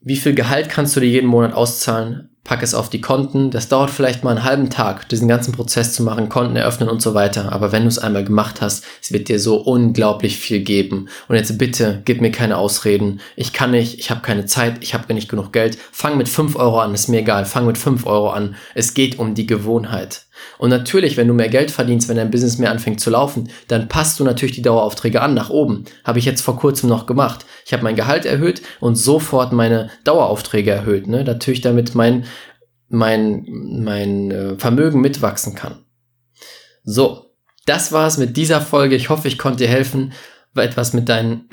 wie 0.00 0.16
viel 0.16 0.34
Gehalt 0.34 0.68
kannst 0.68 0.94
du 0.94 1.00
dir 1.00 1.08
jeden 1.08 1.26
Monat 1.26 1.54
auszahlen? 1.54 2.33
Pack 2.44 2.62
es 2.62 2.74
auf 2.74 2.90
die 2.90 3.00
Konten. 3.00 3.50
Das 3.50 3.68
dauert 3.68 3.90
vielleicht 3.90 4.22
mal 4.22 4.30
einen 4.30 4.44
halben 4.44 4.70
Tag, 4.70 5.08
diesen 5.08 5.28
ganzen 5.28 5.52
Prozess 5.52 5.94
zu 5.94 6.02
machen, 6.02 6.28
Konten 6.28 6.56
eröffnen 6.56 6.88
und 6.88 7.02
so 7.02 7.14
weiter. 7.14 7.52
Aber 7.52 7.72
wenn 7.72 7.82
du 7.82 7.88
es 7.88 7.98
einmal 7.98 8.24
gemacht 8.24 8.60
hast, 8.60 8.84
es 9.02 9.12
wird 9.12 9.28
dir 9.28 9.40
so 9.40 9.56
unglaublich 9.56 10.36
viel 10.36 10.60
geben. 10.60 11.08
Und 11.28 11.36
jetzt 11.36 11.56
bitte, 11.58 12.02
gib 12.04 12.20
mir 12.20 12.30
keine 12.30 12.58
Ausreden. 12.58 13.20
Ich 13.34 13.52
kann 13.52 13.70
nicht, 13.72 13.98
ich 13.98 14.10
habe 14.10 14.20
keine 14.20 14.44
Zeit, 14.44 14.76
ich 14.80 14.94
habe 14.94 15.12
nicht 15.14 15.28
genug 15.28 15.52
Geld. 15.52 15.78
Fang 15.90 16.18
mit 16.18 16.28
5 16.28 16.56
Euro 16.56 16.80
an, 16.80 16.94
ist 16.94 17.08
mir 17.08 17.20
egal. 17.20 17.46
Fang 17.46 17.66
mit 17.66 17.78
5 17.78 18.06
Euro 18.06 18.30
an. 18.30 18.56
Es 18.74 18.94
geht 18.94 19.18
um 19.18 19.34
die 19.34 19.46
Gewohnheit. 19.46 20.23
Und 20.58 20.70
natürlich, 20.70 21.16
wenn 21.16 21.28
du 21.28 21.34
mehr 21.34 21.48
Geld 21.48 21.70
verdienst, 21.70 22.08
wenn 22.08 22.16
dein 22.16 22.30
Business 22.30 22.58
mehr 22.58 22.70
anfängt 22.70 23.00
zu 23.00 23.10
laufen, 23.10 23.48
dann 23.68 23.88
passt 23.88 24.18
du 24.18 24.24
natürlich 24.24 24.54
die 24.54 24.62
Daueraufträge 24.62 25.20
an 25.20 25.34
nach 25.34 25.50
oben. 25.50 25.84
Habe 26.04 26.18
ich 26.18 26.24
jetzt 26.24 26.42
vor 26.42 26.56
kurzem 26.56 26.88
noch 26.88 27.06
gemacht. 27.06 27.44
Ich 27.66 27.72
habe 27.72 27.82
mein 27.82 27.96
Gehalt 27.96 28.24
erhöht 28.26 28.62
und 28.80 28.96
sofort 28.96 29.52
meine 29.52 29.90
Daueraufträge 30.04 30.70
erhöht. 30.70 31.06
Ne? 31.06 31.24
Natürlich, 31.24 31.60
damit 31.60 31.94
mein, 31.94 32.24
mein, 32.88 33.46
mein 33.48 34.30
äh, 34.30 34.58
Vermögen 34.58 35.00
mitwachsen 35.00 35.54
kann. 35.54 35.84
So, 36.84 37.34
das 37.66 37.92
war's 37.92 38.18
mit 38.18 38.36
dieser 38.36 38.60
Folge. 38.60 38.94
Ich 38.94 39.08
hoffe, 39.08 39.28
ich 39.28 39.38
konnte 39.38 39.64
dir 39.64 39.70
helfen, 39.70 40.12
etwas 40.54 40.92
mit 40.92 41.08
deinen 41.08 41.48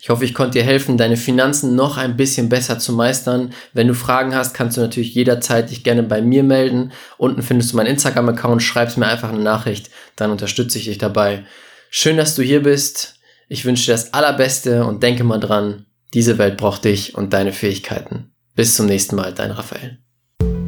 ich 0.00 0.08
hoffe, 0.08 0.24
ich 0.24 0.34
konnte 0.34 0.58
dir 0.58 0.64
helfen, 0.64 0.96
deine 0.96 1.16
Finanzen 1.16 1.74
noch 1.74 1.96
ein 1.96 2.16
bisschen 2.16 2.48
besser 2.48 2.78
zu 2.78 2.92
meistern. 2.92 3.52
Wenn 3.72 3.88
du 3.88 3.94
Fragen 3.94 4.34
hast, 4.34 4.54
kannst 4.54 4.76
du 4.76 4.80
natürlich 4.80 5.14
jederzeit 5.14 5.70
dich 5.70 5.84
gerne 5.84 6.02
bei 6.02 6.22
mir 6.22 6.42
melden. 6.42 6.92
Unten 7.18 7.42
findest 7.42 7.72
du 7.72 7.76
meinen 7.76 7.88
Instagram-Account, 7.88 8.62
schreibst 8.62 8.98
mir 8.98 9.06
einfach 9.06 9.30
eine 9.30 9.40
Nachricht, 9.40 9.90
dann 10.16 10.30
unterstütze 10.30 10.78
ich 10.78 10.84
dich 10.84 10.98
dabei. 10.98 11.44
Schön, 11.90 12.16
dass 12.16 12.34
du 12.34 12.42
hier 12.42 12.62
bist. 12.62 13.16
Ich 13.48 13.64
wünsche 13.64 13.86
dir 13.86 13.92
das 13.92 14.12
Allerbeste 14.12 14.84
und 14.84 15.02
denke 15.02 15.24
mal 15.24 15.40
dran, 15.40 15.86
diese 16.14 16.38
Welt 16.38 16.56
braucht 16.56 16.84
dich 16.84 17.14
und 17.14 17.32
deine 17.32 17.52
Fähigkeiten. 17.52 18.32
Bis 18.54 18.74
zum 18.74 18.86
nächsten 18.86 19.16
Mal, 19.16 19.32
dein 19.32 19.50
Raphael. 19.50 19.98